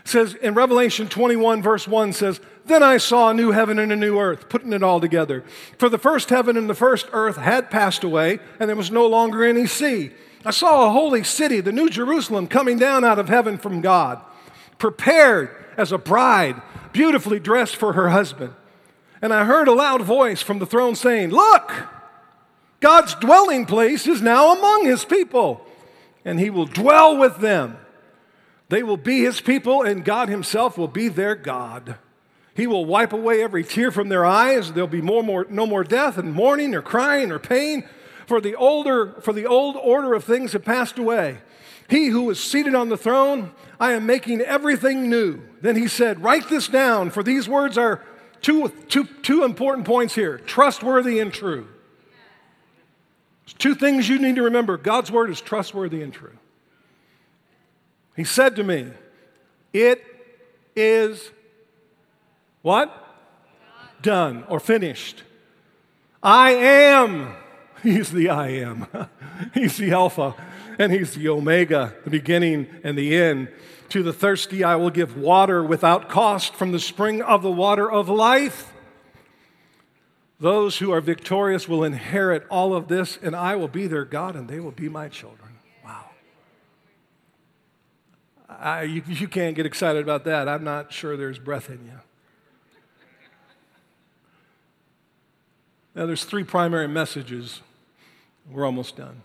It 0.05 0.07
says 0.07 0.35
in 0.35 0.53
Revelation 0.53 1.07
21, 1.07 1.63
verse 1.63 1.87
1 1.87 2.13
says, 2.13 2.41
Then 2.67 2.83
I 2.83 2.97
saw 2.97 3.31
a 3.31 3.33
new 3.33 3.49
heaven 3.49 3.79
and 3.79 3.91
a 3.91 3.95
new 3.95 4.19
earth, 4.19 4.49
putting 4.49 4.71
it 4.71 4.83
all 4.83 5.01
together. 5.01 5.43
For 5.79 5.89
the 5.89 5.97
first 5.97 6.29
heaven 6.29 6.57
and 6.57 6.69
the 6.69 6.75
first 6.75 7.07
earth 7.11 7.37
had 7.37 7.71
passed 7.71 8.03
away, 8.03 8.37
and 8.59 8.69
there 8.69 8.75
was 8.75 8.91
no 8.91 9.07
longer 9.07 9.43
any 9.43 9.65
sea. 9.65 10.11
I 10.45 10.51
saw 10.51 10.85
a 10.85 10.91
holy 10.91 11.23
city, 11.23 11.59
the 11.59 11.71
New 11.71 11.89
Jerusalem, 11.89 12.45
coming 12.45 12.77
down 12.77 13.03
out 13.03 13.17
of 13.17 13.29
heaven 13.29 13.57
from 13.57 13.81
God, 13.81 14.21
prepared 14.77 15.49
as 15.75 15.91
a 15.91 15.97
bride, 15.97 16.61
beautifully 16.93 17.39
dressed 17.39 17.77
for 17.77 17.93
her 17.93 18.09
husband. 18.09 18.53
And 19.21 19.33
I 19.33 19.45
heard 19.45 19.67
a 19.67 19.73
loud 19.73 20.01
voice 20.01 20.41
from 20.41 20.59
the 20.59 20.65
throne 20.65 20.95
saying, 20.95 21.29
Look, 21.29 21.71
God's 22.79 23.13
dwelling 23.15 23.65
place 23.65 24.07
is 24.07 24.21
now 24.21 24.55
among 24.57 24.85
his 24.85 25.05
people, 25.05 25.65
and 26.25 26.39
he 26.39 26.49
will 26.49 26.65
dwell 26.65 27.17
with 27.17 27.37
them. 27.37 27.77
They 28.69 28.83
will 28.83 28.97
be 28.97 29.21
his 29.21 29.41
people, 29.41 29.83
and 29.83 30.03
God 30.03 30.29
himself 30.29 30.77
will 30.77 30.87
be 30.87 31.07
their 31.07 31.35
God. 31.35 31.97
He 32.55 32.67
will 32.67 32.85
wipe 32.85 33.13
away 33.13 33.43
every 33.43 33.63
tear 33.63 33.91
from 33.91 34.09
their 34.09 34.25
eyes. 34.25 34.73
There'll 34.73 34.87
be 34.87 35.01
more, 35.01 35.23
more, 35.23 35.45
no 35.49 35.65
more 35.65 35.83
death 35.83 36.17
and 36.17 36.33
mourning 36.33 36.73
or 36.73 36.81
crying 36.81 37.31
or 37.31 37.39
pain, 37.39 37.87
for 38.25 38.41
the, 38.41 38.55
older, 38.55 39.13
for 39.21 39.33
the 39.33 39.45
old 39.45 39.75
order 39.75 40.13
of 40.13 40.23
things 40.23 40.53
have 40.53 40.65
passed 40.65 40.97
away. 40.97 41.39
He 41.89 42.07
who 42.07 42.29
is 42.29 42.39
seated 42.39 42.73
on 42.73 42.89
the 42.89 42.97
throne, 42.97 43.51
I 43.79 43.91
am 43.91 44.05
making 44.05 44.41
everything 44.41 45.09
new. 45.09 45.41
Then 45.61 45.75
he 45.75 45.87
said, 45.87 46.23
Write 46.23 46.49
this 46.49 46.67
down, 46.67 47.09
for 47.09 47.23
these 47.23 47.49
words 47.49 47.77
are 47.77 48.01
two, 48.41 48.69
two, 48.87 49.05
two 49.05 49.43
important 49.43 49.85
points 49.85 50.15
here 50.15 50.37
trustworthy 50.39 51.19
and 51.19 51.33
true. 51.33 51.67
There's 53.45 53.53
two 53.53 53.75
things 53.75 54.07
you 54.07 54.19
need 54.19 54.35
to 54.35 54.43
remember 54.43 54.77
God's 54.77 55.11
word 55.11 55.29
is 55.29 55.41
trustworthy 55.41 56.01
and 56.01 56.13
true. 56.13 56.37
He 58.15 58.23
said 58.23 58.55
to 58.57 58.63
me, 58.63 58.91
It 59.73 60.03
is 60.75 61.31
what? 62.61 62.97
Done 64.01 64.45
or 64.47 64.59
finished. 64.59 65.23
I 66.23 66.51
am. 66.51 67.35
He's 67.83 68.11
the 68.11 68.29
I 68.29 68.49
am. 68.49 68.87
he's 69.55 69.77
the 69.77 69.91
Alpha 69.91 70.35
and 70.77 70.91
He's 70.91 71.15
the 71.15 71.29
Omega, 71.29 71.95
the 72.03 72.11
beginning 72.11 72.67
and 72.83 72.95
the 72.95 73.15
end. 73.15 73.47
To 73.91 74.01
the 74.01 74.13
thirsty, 74.13 74.63
I 74.63 74.77
will 74.77 74.89
give 74.89 75.17
water 75.17 75.61
without 75.61 76.07
cost 76.07 76.55
from 76.55 76.71
the 76.71 76.79
spring 76.79 77.21
of 77.21 77.41
the 77.41 77.51
water 77.51 77.91
of 77.91 78.07
life. 78.07 78.71
Those 80.39 80.77
who 80.77 80.93
are 80.93 81.01
victorious 81.01 81.67
will 81.67 81.83
inherit 81.83 82.47
all 82.49 82.73
of 82.73 82.87
this, 82.87 83.19
and 83.21 83.35
I 83.35 83.57
will 83.57 83.67
be 83.67 83.87
their 83.87 84.05
God, 84.05 84.37
and 84.37 84.47
they 84.47 84.61
will 84.61 84.71
be 84.71 84.87
my 84.87 85.09
children. 85.09 85.49
Wow. 85.83 86.05
I, 88.47 88.83
you, 88.83 89.03
you 89.07 89.27
can't 89.27 89.57
get 89.57 89.65
excited 89.65 90.01
about 90.01 90.23
that. 90.23 90.47
I'm 90.47 90.63
not 90.63 90.93
sure 90.93 91.17
there's 91.17 91.37
breath 91.37 91.69
in 91.69 91.83
you. 91.83 91.99
Now, 95.95 96.05
there's 96.05 96.23
three 96.23 96.45
primary 96.45 96.87
messages. 96.87 97.59
We're 98.49 98.65
almost 98.65 98.95
done. 98.95 99.23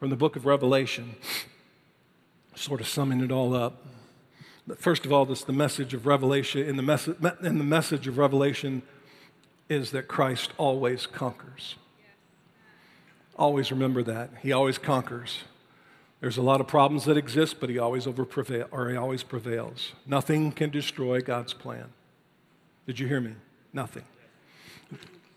From 0.00 0.08
the 0.08 0.16
book 0.16 0.36
of 0.36 0.46
Revelation, 0.46 1.16
sort 2.54 2.80
of 2.80 2.88
summing 2.88 3.20
it 3.20 3.32
all 3.32 3.54
up. 3.54 3.84
First 4.76 5.04
of 5.04 5.12
all, 5.12 5.24
this 5.24 5.42
the 5.42 5.52
message 5.52 5.94
of 5.94 6.06
Revelation. 6.06 6.66
In 6.66 6.76
the, 6.76 6.82
mes- 6.82 7.08
in 7.42 7.58
the 7.58 7.64
message 7.64 8.06
of 8.06 8.18
Revelation, 8.18 8.82
is 9.68 9.90
that 9.92 10.08
Christ 10.08 10.52
always 10.58 11.06
conquers. 11.06 11.76
Always 13.36 13.70
remember 13.72 14.02
that. 14.02 14.30
He 14.42 14.52
always 14.52 14.78
conquers. 14.78 15.40
There's 16.20 16.36
a 16.36 16.42
lot 16.42 16.60
of 16.60 16.68
problems 16.68 17.04
that 17.06 17.16
exist, 17.16 17.58
but 17.58 17.68
he 17.70 17.78
always 17.78 18.06
over 18.06 18.24
prevail, 18.24 18.68
or 18.70 18.90
he 18.90 18.96
always 18.96 19.22
prevails. 19.22 19.92
Nothing 20.06 20.52
can 20.52 20.70
destroy 20.70 21.20
God's 21.20 21.52
plan. 21.52 21.86
Did 22.86 23.00
you 23.00 23.08
hear 23.08 23.20
me? 23.20 23.34
Nothing. 23.72 24.04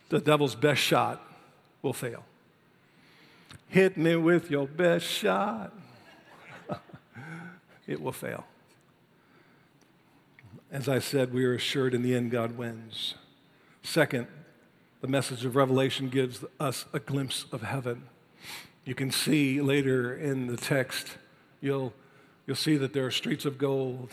The 0.09 0.19
devil's 0.19 0.53
best 0.53 0.81
shot 0.81 1.21
will 1.81 1.93
fail. 1.93 2.23
Hit 3.69 3.97
me 3.97 4.15
with 4.15 4.51
your 4.51 4.67
best 4.67 5.05
shot. 5.05 5.73
It 7.87 8.01
will 8.01 8.11
fail. 8.11 8.45
As 10.71 10.89
I 10.89 10.99
said, 10.99 11.33
we 11.33 11.45
are 11.45 11.53
assured 11.53 11.93
in 11.93 12.01
the 12.01 12.15
end 12.15 12.31
God 12.31 12.57
wins. 12.57 13.15
Second, 13.83 14.27
the 15.01 15.07
message 15.07 15.45
of 15.45 15.55
Revelation 15.55 16.09
gives 16.09 16.43
us 16.59 16.85
a 16.91 16.99
glimpse 16.99 17.45
of 17.51 17.61
heaven. 17.61 18.03
You 18.83 18.95
can 18.95 19.11
see 19.11 19.61
later 19.61 20.15
in 20.15 20.47
the 20.47 20.57
text, 20.57 21.17
you'll, 21.61 21.93
you'll 22.45 22.55
see 22.55 22.77
that 22.77 22.93
there 22.93 23.05
are 23.05 23.11
streets 23.11 23.45
of 23.45 23.57
gold. 23.57 24.11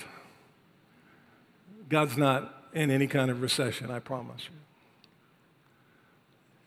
God's 1.89 2.17
not 2.17 2.69
in 2.73 2.91
any 2.91 3.07
kind 3.07 3.31
of 3.31 3.43
recession, 3.43 3.91
I 3.91 3.99
promise 3.99 4.45
you. 4.45 4.57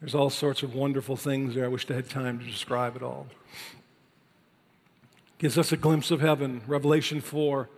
There's 0.01 0.13
all 0.15 0.29
sorts 0.29 0.61
of 0.61 0.75
wonderful 0.75 1.15
things 1.15 1.55
there. 1.55 1.65
I 1.65 1.67
wish 1.67 1.89
I 1.89 1.93
had 1.93 2.09
time 2.09 2.37
to 2.39 2.45
describe 2.45 2.95
it 2.95 3.01
all. 3.01 3.27
Gives 5.37 5.57
us 5.57 5.71
a 5.71 5.77
glimpse 5.77 6.11
of 6.11 6.21
heaven. 6.21 6.61
Revelation 6.67 7.21
4 7.21 7.69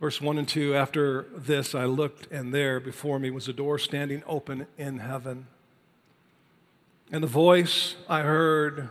Verse 0.00 0.20
1 0.20 0.38
and 0.38 0.46
2 0.46 0.76
After 0.76 1.26
this 1.34 1.74
I 1.74 1.84
looked, 1.84 2.30
and 2.30 2.54
there 2.54 2.78
before 2.78 3.18
me 3.18 3.30
was 3.30 3.48
a 3.48 3.52
door 3.52 3.78
standing 3.78 4.22
open 4.26 4.68
in 4.76 4.98
heaven. 4.98 5.48
And 7.10 7.22
the 7.22 7.28
voice 7.28 7.96
I 8.08 8.20
heard, 8.20 8.90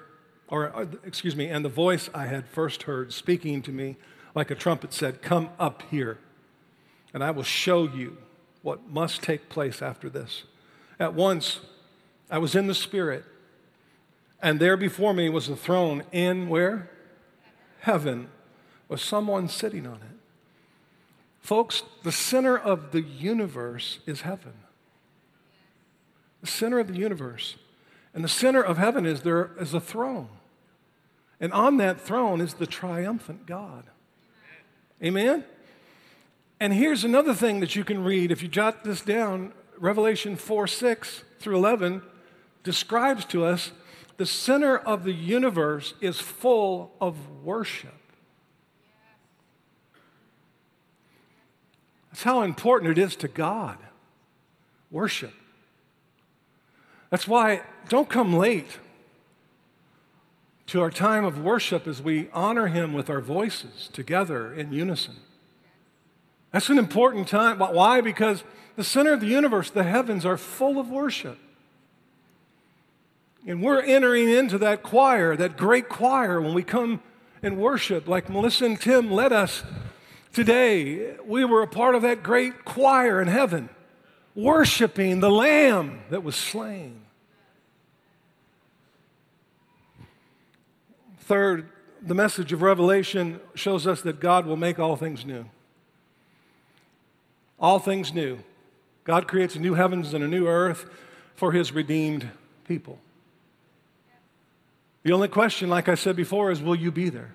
or 0.49 0.89
excuse 1.05 1.35
me, 1.35 1.47
and 1.47 1.63
the 1.63 1.69
voice 1.69 2.09
I 2.13 2.25
had 2.25 2.47
first 2.47 2.83
heard 2.83 3.13
speaking 3.13 3.61
to 3.63 3.71
me 3.71 3.95
like 4.35 4.51
a 4.51 4.55
trumpet 4.55 4.91
said, 4.91 5.21
Come 5.21 5.49
up 5.57 5.83
here, 5.89 6.17
and 7.13 7.23
I 7.23 7.31
will 7.31 7.43
show 7.43 7.87
you 7.87 8.17
what 8.61 8.89
must 8.89 9.23
take 9.23 9.47
place 9.47 9.81
after 9.81 10.09
this. 10.09 10.43
At 10.99 11.13
once 11.13 11.61
I 12.29 12.37
was 12.37 12.53
in 12.53 12.67
the 12.67 12.75
Spirit, 12.75 13.23
and 14.41 14.59
there 14.59 14.75
before 14.75 15.13
me 15.13 15.29
was 15.29 15.47
a 15.47 15.55
throne 15.55 16.03
in 16.11 16.49
where? 16.49 16.89
Heaven, 17.87 18.27
with 18.89 18.99
someone 18.99 19.47
sitting 19.47 19.87
on 19.87 19.95
it. 19.95 20.17
Folks, 21.39 21.83
the 22.03 22.11
center 22.11 22.57
of 22.57 22.91
the 22.91 23.01
universe 23.01 23.99
is 24.05 24.21
heaven. 24.21 24.51
The 26.41 26.47
center 26.47 26.79
of 26.79 26.89
the 26.89 26.97
universe. 26.97 27.55
And 28.13 28.25
the 28.25 28.27
center 28.27 28.61
of 28.61 28.77
heaven 28.77 29.05
is 29.05 29.21
there 29.21 29.51
is 29.57 29.73
a 29.73 29.79
throne. 29.79 30.27
And 31.39 31.53
on 31.53 31.77
that 31.77 32.01
throne 32.01 32.41
is 32.41 32.55
the 32.55 32.67
triumphant 32.67 33.45
God. 33.45 33.85
Amen? 35.01 35.45
And 36.59 36.73
here's 36.73 37.05
another 37.05 37.33
thing 37.33 37.61
that 37.61 37.77
you 37.77 37.85
can 37.85 38.03
read 38.03 38.33
if 38.33 38.41
you 38.43 38.49
jot 38.49 38.83
this 38.83 38.99
down 38.99 39.53
Revelation 39.77 40.35
4 40.35 40.67
6 40.67 41.23
through 41.39 41.55
11 41.55 42.01
describes 42.63 43.23
to 43.27 43.45
us 43.45 43.71
the 44.17 44.25
center 44.25 44.77
of 44.77 45.03
the 45.03 45.13
universe 45.13 45.93
is 46.01 46.19
full 46.19 46.91
of 46.99 47.43
worship. 47.43 47.93
That's 52.11 52.23
how 52.23 52.41
important 52.41 52.97
it 52.97 53.01
is 53.01 53.15
to 53.17 53.27
God. 53.27 53.77
Worship. 54.89 55.33
That's 57.11 57.27
why 57.27 57.61
don't 57.89 58.09
come 58.09 58.33
late 58.33 58.79
to 60.67 60.81
our 60.81 60.89
time 60.89 61.23
of 61.23 61.41
worship 61.41 61.87
as 61.87 62.01
we 62.01 62.27
honor 62.33 62.67
Him 62.67 62.93
with 62.93 63.09
our 63.09 63.21
voices 63.21 63.89
together 63.93 64.51
in 64.51 64.73
unison. 64.73 65.17
That's 66.51 66.69
an 66.69 66.79
important 66.79 67.27
time. 67.27 67.59
Why? 67.59 68.01
Because 68.01 68.43
the 68.75 68.83
center 68.83 69.13
of 69.13 69.19
the 69.19 69.27
universe, 69.27 69.69
the 69.69 69.83
heavens, 69.83 70.25
are 70.25 70.37
full 70.37 70.79
of 70.79 70.89
worship. 70.89 71.37
And 73.45 73.61
we're 73.61 73.81
entering 73.81 74.29
into 74.29 74.57
that 74.57 74.83
choir, 74.83 75.35
that 75.35 75.57
great 75.57 75.87
choir, 75.89 76.41
when 76.41 76.53
we 76.53 76.63
come 76.63 77.01
and 77.41 77.57
worship, 77.57 78.07
like 78.07 78.29
Melissa 78.29 78.65
and 78.65 78.79
Tim 78.79 79.11
led 79.11 79.31
us 79.31 79.63
today. 80.33 81.15
We 81.25 81.45
were 81.45 81.61
a 81.61 81.67
part 81.67 81.95
of 81.95 82.01
that 82.01 82.23
great 82.23 82.65
choir 82.65 83.21
in 83.21 83.27
heaven, 83.27 83.69
worshiping 84.35 85.19
the 85.19 85.31
Lamb 85.31 86.01
that 86.09 86.23
was 86.23 86.35
slain. 86.35 87.01
Third, 91.21 91.69
the 92.01 92.15
message 92.15 92.53
of 92.53 92.61
Revelation 92.61 93.39
shows 93.53 93.85
us 93.85 94.01
that 94.01 94.19
God 94.19 94.45
will 94.45 94.55
make 94.55 94.79
all 94.79 94.95
things 94.95 95.25
new. 95.25 95.45
All 97.59 97.79
things 97.79 98.13
new. 98.13 98.39
God 99.03 99.27
creates 99.27 99.55
new 99.55 99.73
heavens 99.73 100.13
and 100.13 100.23
a 100.23 100.27
new 100.27 100.47
earth 100.47 100.85
for 101.35 101.51
his 101.51 101.71
redeemed 101.71 102.29
people. 102.65 102.99
The 105.07 105.13
only 105.13 105.29
question, 105.29 105.69
like 105.69 105.87
I 105.87 105.95
said 105.95 106.17
before, 106.17 106.51
is 106.51 106.61
will 106.61 106.75
you 106.75 106.91
be 106.91 107.07
there? 107.07 107.33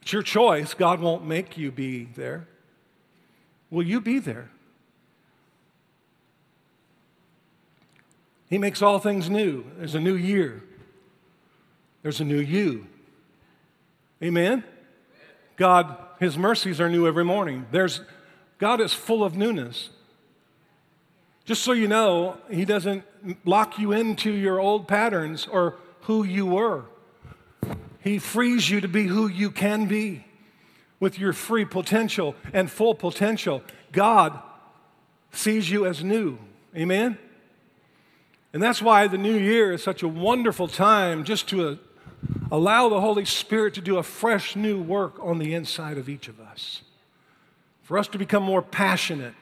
It's 0.00 0.14
your 0.14 0.22
choice. 0.22 0.72
God 0.72 0.98
won't 0.98 1.26
make 1.26 1.58
you 1.58 1.70
be 1.70 2.06
there. 2.16 2.48
Will 3.68 3.82
you 3.82 4.00
be 4.00 4.18
there? 4.18 4.48
He 8.48 8.56
makes 8.56 8.80
all 8.80 8.98
things 8.98 9.28
new. 9.28 9.66
There's 9.76 9.94
a 9.94 10.00
new 10.00 10.14
year. 10.14 10.62
There's 12.00 12.18
a 12.18 12.24
new 12.24 12.40
you. 12.40 12.86
Amen? 14.22 14.64
God, 15.58 15.98
His 16.18 16.38
mercies 16.38 16.80
are 16.80 16.88
new 16.88 17.06
every 17.06 17.26
morning. 17.26 17.66
There's, 17.70 18.00
God 18.56 18.80
is 18.80 18.94
full 18.94 19.22
of 19.22 19.36
newness. 19.36 19.90
Just 21.44 21.62
so 21.62 21.72
you 21.72 21.88
know, 21.88 22.38
He 22.50 22.64
doesn't 22.64 23.04
lock 23.44 23.78
you 23.78 23.92
into 23.92 24.30
your 24.30 24.60
old 24.60 24.88
patterns 24.88 25.46
or 25.46 25.76
who 26.02 26.24
you 26.24 26.46
were. 26.46 26.84
He 28.00 28.18
frees 28.18 28.68
you 28.68 28.80
to 28.80 28.88
be 28.88 29.06
who 29.06 29.28
you 29.28 29.50
can 29.50 29.86
be 29.86 30.26
with 31.00 31.18
your 31.18 31.32
free 31.32 31.64
potential 31.64 32.34
and 32.52 32.70
full 32.70 32.94
potential. 32.94 33.62
God 33.92 34.38
sees 35.32 35.70
you 35.70 35.86
as 35.86 36.04
new. 36.04 36.38
Amen? 36.76 37.18
And 38.52 38.62
that's 38.62 38.80
why 38.80 39.08
the 39.08 39.18
new 39.18 39.36
year 39.36 39.72
is 39.72 39.82
such 39.82 40.02
a 40.02 40.08
wonderful 40.08 40.68
time 40.68 41.24
just 41.24 41.48
to 41.48 41.68
uh, 41.68 41.76
allow 42.52 42.88
the 42.88 43.00
Holy 43.00 43.24
Spirit 43.24 43.74
to 43.74 43.80
do 43.80 43.98
a 43.98 44.02
fresh 44.02 44.54
new 44.54 44.80
work 44.80 45.16
on 45.20 45.38
the 45.38 45.54
inside 45.54 45.98
of 45.98 46.08
each 46.08 46.28
of 46.28 46.38
us. 46.40 46.82
For 47.82 47.98
us 47.98 48.06
to 48.08 48.18
become 48.18 48.42
more 48.42 48.62
passionate 48.62 49.34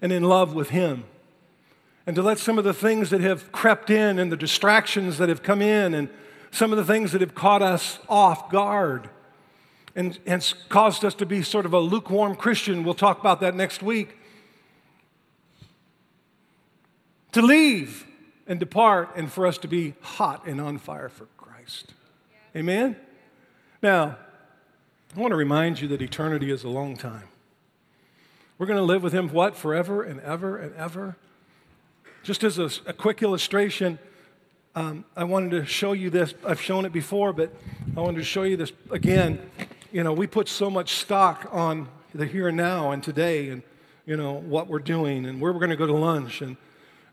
and 0.00 0.12
in 0.12 0.22
love 0.22 0.54
with 0.54 0.70
Him. 0.70 1.04
And 2.06 2.14
to 2.14 2.22
let 2.22 2.38
some 2.38 2.56
of 2.56 2.64
the 2.64 2.74
things 2.74 3.10
that 3.10 3.20
have 3.20 3.50
crept 3.50 3.90
in 3.90 4.18
and 4.18 4.30
the 4.30 4.36
distractions 4.36 5.18
that 5.18 5.28
have 5.28 5.42
come 5.42 5.60
in 5.60 5.92
and 5.92 6.08
some 6.52 6.72
of 6.72 6.78
the 6.78 6.84
things 6.84 7.12
that 7.12 7.20
have 7.20 7.34
caught 7.34 7.62
us 7.62 7.98
off 8.08 8.50
guard 8.50 9.10
and, 9.96 10.18
and 10.26 10.54
caused 10.68 11.04
us 11.04 11.14
to 11.14 11.26
be 11.26 11.42
sort 11.42 11.66
of 11.66 11.72
a 11.72 11.80
lukewarm 11.80 12.36
Christian, 12.36 12.84
we'll 12.84 12.94
talk 12.94 13.18
about 13.18 13.40
that 13.40 13.54
next 13.54 13.82
week, 13.82 14.16
to 17.32 17.42
leave 17.42 18.06
and 18.46 18.60
depart 18.60 19.10
and 19.16 19.32
for 19.32 19.46
us 19.46 19.58
to 19.58 19.68
be 19.68 19.94
hot 20.00 20.46
and 20.46 20.60
on 20.60 20.78
fire 20.78 21.08
for 21.08 21.26
Christ. 21.36 21.92
Amen? 22.54 22.96
Now, 23.82 24.16
I 25.16 25.20
want 25.20 25.32
to 25.32 25.36
remind 25.36 25.80
you 25.80 25.88
that 25.88 26.02
eternity 26.02 26.50
is 26.50 26.62
a 26.62 26.68
long 26.68 26.96
time. 26.96 27.28
We're 28.58 28.66
going 28.66 28.78
to 28.78 28.82
live 28.82 29.02
with 29.02 29.12
Him, 29.12 29.28
what? 29.28 29.56
Forever 29.56 30.02
and 30.02 30.20
ever 30.20 30.56
and 30.56 30.74
ever. 30.76 31.16
Just 32.26 32.42
as 32.42 32.58
a, 32.58 32.68
a 32.86 32.92
quick 32.92 33.22
illustration, 33.22 34.00
um, 34.74 35.04
I 35.16 35.22
wanted 35.22 35.50
to 35.50 35.64
show 35.64 35.92
you 35.92 36.10
this. 36.10 36.34
I've 36.44 36.60
shown 36.60 36.84
it 36.84 36.92
before, 36.92 37.32
but 37.32 37.54
I 37.96 38.00
wanted 38.00 38.18
to 38.18 38.24
show 38.24 38.42
you 38.42 38.56
this 38.56 38.72
again. 38.90 39.38
You 39.92 40.02
know, 40.02 40.12
we 40.12 40.26
put 40.26 40.48
so 40.48 40.68
much 40.68 40.96
stock 40.96 41.48
on 41.52 41.86
the 42.12 42.26
here 42.26 42.48
and 42.48 42.56
now 42.56 42.90
and 42.90 43.00
today 43.00 43.50
and, 43.50 43.62
you 44.06 44.16
know, 44.16 44.32
what 44.32 44.66
we're 44.66 44.80
doing 44.80 45.24
and 45.24 45.40
where 45.40 45.52
we're 45.52 45.60
going 45.60 45.70
to 45.70 45.76
go 45.76 45.86
to 45.86 45.92
lunch 45.92 46.42
and, 46.42 46.56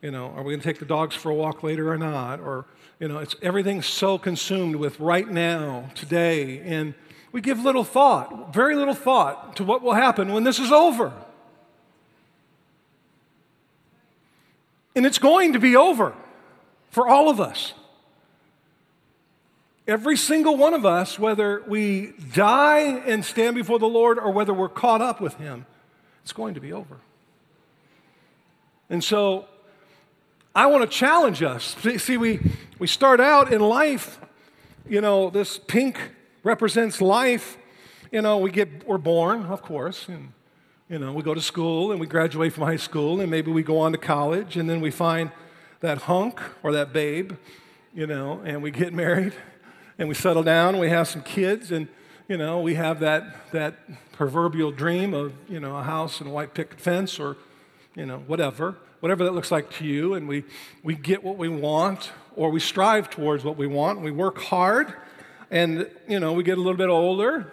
you 0.02 0.10
know, 0.10 0.30
are 0.30 0.42
we 0.42 0.52
going 0.52 0.62
to 0.62 0.66
take 0.66 0.80
the 0.80 0.86
dogs 0.86 1.14
for 1.14 1.30
a 1.30 1.36
walk 1.36 1.62
later 1.62 1.94
or 1.94 1.98
not? 2.00 2.40
Or, 2.40 2.66
you 3.00 3.08
know, 3.08 3.20
it's 3.20 3.36
everything's 3.44 3.86
so 3.86 4.18
consumed 4.18 4.78
with 4.78 5.00
right 5.00 5.30
now, 5.30 5.92
today, 5.94 6.60
and 6.62 6.96
we 7.32 7.40
give 7.40 7.60
little 7.60 7.84
thought, 7.84 8.52
very 8.52 8.76
little 8.76 8.96
thought 8.96 9.58
to 9.58 9.64
what 9.64 9.84
will 9.84 9.94
happen 9.94 10.34
when 10.34 10.44
this 10.44 10.58
is 10.58 10.72
over. 10.72 11.14
And 14.96 15.06
it's 15.06 15.18
going 15.18 15.54
to 15.54 15.60
be 15.60 15.76
over 15.76 16.14
for 16.92 17.08
all 17.08 17.30
of 17.30 17.40
us. 17.40 17.74
Every 19.88 20.16
single 20.16 20.56
one 20.56 20.74
of 20.74 20.86
us, 20.86 21.20
whether 21.20 21.62
we 21.68 22.14
die 22.34 23.02
and 23.06 23.26
stand 23.26 23.56
before 23.56 23.80
the 23.80 23.88
Lord 23.88 24.18
or 24.18 24.32
whether 24.32 24.54
we're 24.54 24.70
caught 24.70 25.02
up 25.02 25.20
with 25.20 25.36
Him, 25.36 25.66
it's 26.22 26.32
going 26.32 26.54
to 26.54 26.62
be 26.62 26.72
over. 26.72 26.98
And 28.90 29.04
so 29.04 29.46
I 30.56 30.68
want 30.68 30.90
to 30.90 30.98
challenge 30.98 31.42
us. 31.42 31.76
See, 31.98 32.18
we, 32.18 32.40
we 32.80 32.88
start 32.88 33.20
out 33.20 33.52
in 33.52 33.60
life, 33.60 34.20
you 34.88 35.02
know, 35.02 35.30
this 35.30 35.58
pink 35.58 36.00
represents 36.44 37.02
life. 37.02 37.58
You 38.12 38.22
know, 38.22 38.38
we 38.38 38.52
get, 38.52 38.88
we're 38.88 39.00
born, 39.00 39.48
of 39.48 39.64
course, 39.64 40.08
and, 40.08 40.32
you 40.90 41.00
know, 41.00 41.14
we 41.14 41.24
go 41.24 41.34
to 41.34 41.42
school 41.42 41.92
and 41.92 42.00
we 42.00 42.08
graduate 42.08 42.54
from 42.54 42.64
high 42.64 42.76
school 42.76 43.22
and 43.22 43.32
maybe 43.32 43.52
we 43.52 43.64
go 43.64 43.80
on 43.80 43.92
to 43.92 43.98
college 43.98 44.58
and 44.58 44.70
then 44.70 44.82
we 44.82 44.92
find 44.92 45.32
that 45.80 46.00
hunk 46.00 46.40
or 46.62 46.72
that 46.74 46.94
babe, 46.94 47.34
you 47.94 48.08
know, 48.08 48.42
and 48.46 48.62
we 48.62 48.72
get 48.72 48.94
married 48.94 49.34
and 49.98 50.08
we 50.08 50.16
settle 50.16 50.44
down 50.44 50.76
and 50.76 50.80
we 50.82 50.90
have 50.90 51.08
some 51.08 51.22
kids 51.22 51.72
and, 51.72 51.88
you 52.28 52.38
know, 52.38 52.60
we 52.60 52.76
have 52.76 53.00
that, 53.00 53.52
that 53.52 53.76
proverbial 54.12 54.72
dream 54.72 55.14
of, 55.14 55.34
you 55.50 55.60
know, 55.60 55.78
a 55.78 55.84
house 55.84 56.20
and 56.20 56.30
a 56.30 56.34
white 56.34 56.54
picket 56.54 56.80
fence 56.80 57.20
or, 57.20 57.38
you 57.96 58.06
know, 58.06 58.20
whatever 58.28 58.76
whatever 59.04 59.26
that 59.26 59.34
looks 59.34 59.52
like 59.52 59.70
to 59.70 59.84
you, 59.84 60.14
and 60.14 60.30
we, 60.30 60.46
we 60.82 60.96
get 60.96 61.22
what 61.22 61.36
we 61.36 61.50
want, 61.50 62.14
or 62.38 62.50
we 62.50 62.60
strive 62.62 63.10
towards 63.10 63.44
what 63.44 63.58
we 63.58 63.68
want, 63.68 64.00
we 64.00 64.12
work 64.12 64.38
hard, 64.38 64.94
and, 65.52 65.92
you 66.08 66.22
know, 66.22 66.32
we 66.32 66.42
get 66.42 66.58
a 66.58 66.62
little 66.62 66.78
bit 66.78 66.88
older. 66.88 67.52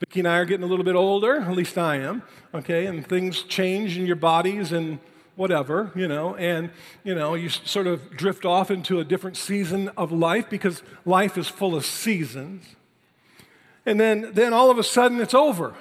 Vicki 0.00 0.20
and 0.20 0.28
I 0.28 0.38
are 0.38 0.44
getting 0.44 0.64
a 0.64 0.66
little 0.66 0.84
bit 0.84 0.96
older, 0.96 1.36
at 1.36 1.52
least 1.52 1.78
I 1.78 1.96
am, 1.96 2.22
okay, 2.54 2.86
and 2.86 3.06
things 3.06 3.42
change 3.42 3.96
in 3.96 4.06
your 4.06 4.16
bodies 4.16 4.72
and 4.72 4.98
whatever, 5.36 5.92
you 5.94 6.08
know, 6.08 6.34
and, 6.36 6.70
you 7.04 7.14
know, 7.14 7.34
you 7.34 7.48
sort 7.48 7.86
of 7.86 8.10
drift 8.16 8.44
off 8.44 8.70
into 8.70 8.98
a 8.98 9.04
different 9.04 9.36
season 9.36 9.90
of 9.96 10.10
life 10.10 10.50
because 10.50 10.82
life 11.04 11.38
is 11.38 11.48
full 11.48 11.74
of 11.76 11.84
seasons. 11.84 12.64
And 13.86 14.00
then, 14.00 14.30
then 14.32 14.52
all 14.52 14.70
of 14.70 14.78
a 14.78 14.82
sudden 14.82 15.20
it's 15.20 15.34
over. 15.34 15.74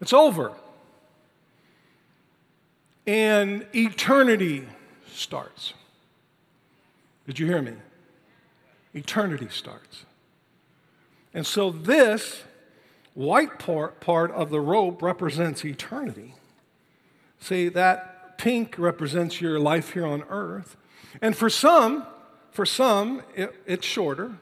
It's 0.00 0.12
over 0.12 0.52
and 3.06 3.66
eternity 3.74 4.68
starts. 5.12 5.74
Did 7.26 7.38
you 7.38 7.46
hear 7.46 7.62
me? 7.62 7.74
Eternity 8.94 9.48
starts. 9.50 10.04
And 11.34 11.46
so 11.46 11.70
this 11.70 12.42
white 13.14 13.58
part, 13.58 14.00
part 14.00 14.30
of 14.30 14.50
the 14.50 14.60
rope 14.60 15.02
represents 15.02 15.64
eternity. 15.64 16.34
See, 17.40 17.68
that 17.68 18.38
pink 18.38 18.76
represents 18.78 19.40
your 19.40 19.58
life 19.58 19.92
here 19.92 20.06
on 20.06 20.22
earth. 20.28 20.76
And 21.20 21.36
for 21.36 21.50
some, 21.50 22.06
for 22.50 22.64
some, 22.64 23.22
it, 23.34 23.54
it's 23.66 23.86
shorter. 23.86 24.32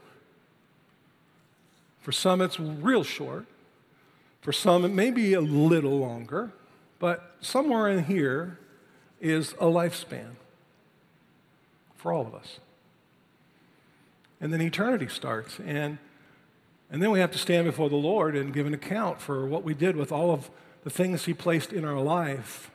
For 2.01 2.13
some, 2.13 2.41
it's 2.41 2.59
real 2.61 3.05
short. 3.05 3.47
For 4.41 4.53
some, 4.53 4.85
it 4.85 4.93
may 4.93 5.11
be 5.11 5.35
a 5.35 5.41
little 5.41 5.99
longer. 5.99 6.53
But 6.99 7.37
somewhere 7.41 7.89
in 7.89 8.05
here 8.05 8.59
is 9.21 9.53
a 9.53 9.67
lifespan 9.67 10.33
for 11.97 12.13
all 12.13 12.27
of 12.27 12.35
us. 12.35 12.59
And 14.41 14.53
then 14.53 14.63
eternity 14.63 15.09
starts. 15.09 15.59
And, 15.65 15.99
and 16.91 17.01
then 17.01 17.11
we 17.11 17.21
have 17.21 17.31
to 17.31 17.39
stand 17.39 17.67
before 17.67 17.89
the 17.89 17.97
Lord 17.97 18.35
and 18.35 18.53
give 18.53 18.67
an 18.67 18.75
account 18.75 19.21
for 19.21 19.47
what 19.47 19.63
we 19.63 19.75
did 19.75 19.97
with 19.97 20.11
all 20.11 20.33
of 20.33 20.51
the 20.83 20.91
things 20.91 21.25
He 21.25 21.35
placed 21.35 21.73
in 21.73 21.85
our 21.85 22.01
life 22.01 22.71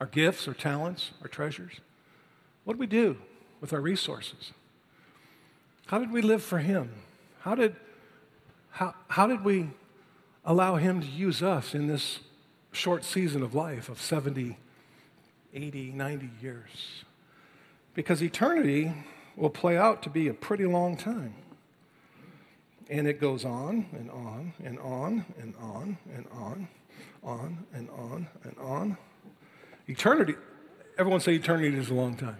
our 0.00 0.06
gifts, 0.08 0.46
our 0.46 0.54
talents, 0.54 1.12
our 1.22 1.28
treasures. 1.28 1.80
What 2.64 2.74
did 2.74 2.80
we 2.80 2.86
do 2.86 3.16
with 3.60 3.72
our 3.72 3.80
resources? 3.80 4.52
How 5.86 5.98
did 5.98 6.10
we 6.10 6.20
live 6.20 6.42
for 6.42 6.58
Him? 6.58 6.90
How 7.40 7.54
did, 7.54 7.76
how, 8.70 8.94
how 9.08 9.26
did 9.26 9.44
we 9.44 9.70
allow 10.44 10.76
Him 10.76 11.00
to 11.00 11.06
use 11.06 11.42
us 11.42 11.74
in 11.74 11.86
this 11.86 12.18
short 12.72 13.04
season 13.04 13.42
of 13.42 13.54
life 13.54 13.88
of 13.88 14.00
70, 14.00 14.58
80, 15.54 15.92
90 15.92 16.30
years? 16.42 17.04
Because 17.94 18.22
eternity 18.22 18.92
will 19.36 19.50
play 19.50 19.78
out 19.78 20.02
to 20.02 20.10
be 20.10 20.28
a 20.28 20.34
pretty 20.34 20.66
long 20.66 20.96
time. 20.96 21.34
And 22.90 23.08
it 23.08 23.20
goes 23.20 23.44
on 23.44 23.86
and 23.92 24.10
on 24.10 24.52
and 24.62 24.78
on 24.78 25.24
and 25.40 25.54
on 25.56 25.98
and 26.14 26.26
on, 26.32 26.68
on 27.22 27.66
and 27.72 27.88
on 27.90 28.28
and 28.42 28.58
on. 28.58 28.98
Eternity, 29.86 30.34
everyone 30.98 31.20
say 31.20 31.34
eternity 31.34 31.76
is 31.76 31.90
a 31.90 31.94
long 31.94 32.16
time. 32.16 32.38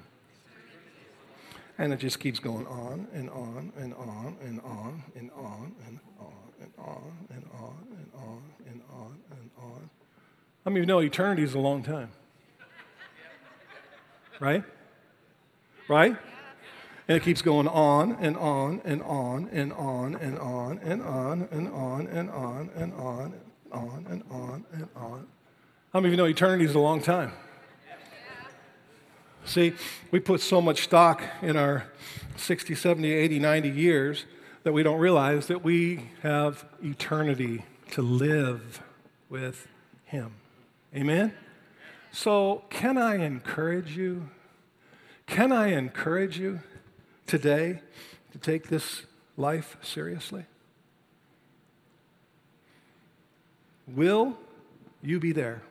And 1.77 1.93
it 1.93 1.99
just 1.99 2.21
keeps 2.21 2.39
going 2.39 2.67
on 2.67 3.09
and 3.13 3.29
on 3.31 3.73
and 3.77 3.95
on 3.95 4.37
and 4.43 4.61
on 4.61 5.03
and 5.17 5.31
on 5.31 5.75
and 5.87 6.01
on 6.11 6.45
and 6.61 6.73
on 6.79 7.13
and 7.31 7.45
on 7.53 7.83
and 8.01 8.11
on 8.15 8.43
and 8.67 8.83
on 8.93 9.19
and 9.31 9.51
on. 9.59 9.91
Many 10.65 10.81
of 10.81 10.83
you 10.83 10.87
know 10.87 11.01
eternity 11.01 11.43
is 11.43 11.55
a 11.55 11.59
long 11.59 11.83
time? 11.83 12.11
Right? 14.41 14.63
Right? 15.89 16.17
And 17.07 17.17
it 17.19 17.23
keeps 17.23 17.43
going 17.43 17.69
on 17.69 18.13
and 18.21 18.37
on 18.37 18.81
and 18.85 19.03
on 19.03 19.51
and 19.53 19.73
on 19.75 20.17
and 20.17 20.39
on 20.39 20.79
and 20.81 21.03
on 21.03 21.03
and 21.03 21.03
on 21.03 21.49
and 21.51 21.69
on 21.69 22.09
and 22.09 22.31
on 22.31 22.71
and 22.75 22.93
on 23.73 24.07
and 24.09 24.23
on 24.31 24.65
and 24.73 24.89
on. 24.97 25.27
How 25.93 26.01
many 26.01 26.09
of 26.09 26.13
you 26.13 26.17
know 26.17 26.25
eternity 26.25 26.65
is 26.65 26.75
a 26.75 26.79
long 26.79 27.03
time? 27.03 27.33
See, 29.45 29.75
we 30.11 30.21
put 30.21 30.41
so 30.41 30.63
much 30.63 30.85
stock 30.85 31.23
in 31.43 31.57
our 31.57 31.85
60, 32.37 32.75
70, 32.75 33.13
80, 33.13 33.39
90 33.39 33.69
years 33.69 34.25
that 34.63 34.73
we 34.73 34.83
don't 34.83 34.99
realize 34.99 35.47
that 35.49 35.63
we 35.63 36.11
have 36.23 36.65
eternity 36.83 37.65
to 37.91 38.01
live 38.01 38.83
with 39.29 39.69
Him. 40.07 40.33
Amen? 40.97 41.35
So, 42.11 42.65
can 42.71 42.97
I 42.97 43.17
encourage 43.17 43.97
you? 43.97 44.31
Can 45.27 45.53
I 45.53 45.69
encourage 45.69 46.39
you 46.39 46.61
today 47.27 47.81
to 48.33 48.39
take 48.39 48.69
this 48.69 49.03
life 49.37 49.77
seriously? 49.83 50.45
Will 53.87 54.37
you 55.03 55.21
be 55.21 55.33
there? 55.33 55.63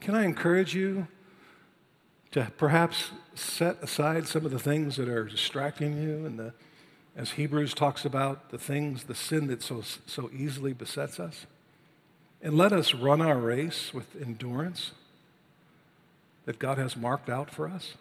Can 0.00 0.14
I 0.14 0.24
encourage 0.24 0.74
you 0.74 1.06
to 2.32 2.50
perhaps 2.56 3.10
set 3.34 3.80
aside 3.82 4.26
some 4.26 4.44
of 4.44 4.50
the 4.50 4.58
things 4.58 4.96
that 4.96 5.08
are 5.08 5.24
distracting 5.24 6.02
you 6.02 6.26
and 6.26 6.38
the, 6.38 6.52
as 7.16 7.32
Hebrews 7.32 7.74
talks 7.74 8.04
about, 8.04 8.50
the 8.50 8.58
things, 8.58 9.04
the 9.04 9.14
sin 9.14 9.46
that 9.46 9.62
so, 9.62 9.82
so 10.06 10.30
easily 10.36 10.72
besets 10.72 11.20
us? 11.20 11.46
And 12.42 12.56
let 12.56 12.72
us 12.72 12.94
run 12.94 13.20
our 13.20 13.36
race 13.36 13.94
with 13.94 14.16
endurance 14.20 14.90
that 16.44 16.58
God 16.58 16.78
has 16.78 16.96
marked 16.96 17.30
out 17.30 17.50
for 17.50 17.68
us. 17.68 17.94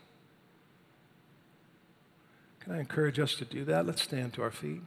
Can 2.63 2.73
I 2.73 2.79
encourage 2.79 3.19
us 3.19 3.33
to 3.35 3.45
do 3.45 3.65
that? 3.65 3.87
Let's 3.87 4.03
stand 4.03 4.33
to 4.33 4.43
our 4.43 4.51
feet. 4.51 4.81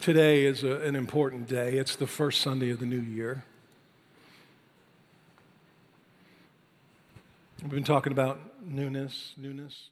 Today 0.00 0.44
is 0.44 0.62
a, 0.62 0.82
an 0.82 0.94
important 0.94 1.48
day. 1.48 1.78
It's 1.78 1.96
the 1.96 2.06
first 2.06 2.42
Sunday 2.42 2.70
of 2.70 2.78
the 2.78 2.86
new 2.86 3.00
year. 3.00 3.42
We've 7.62 7.70
been 7.70 7.84
talking 7.84 8.12
about 8.12 8.38
newness, 8.62 9.32
newness. 9.38 9.88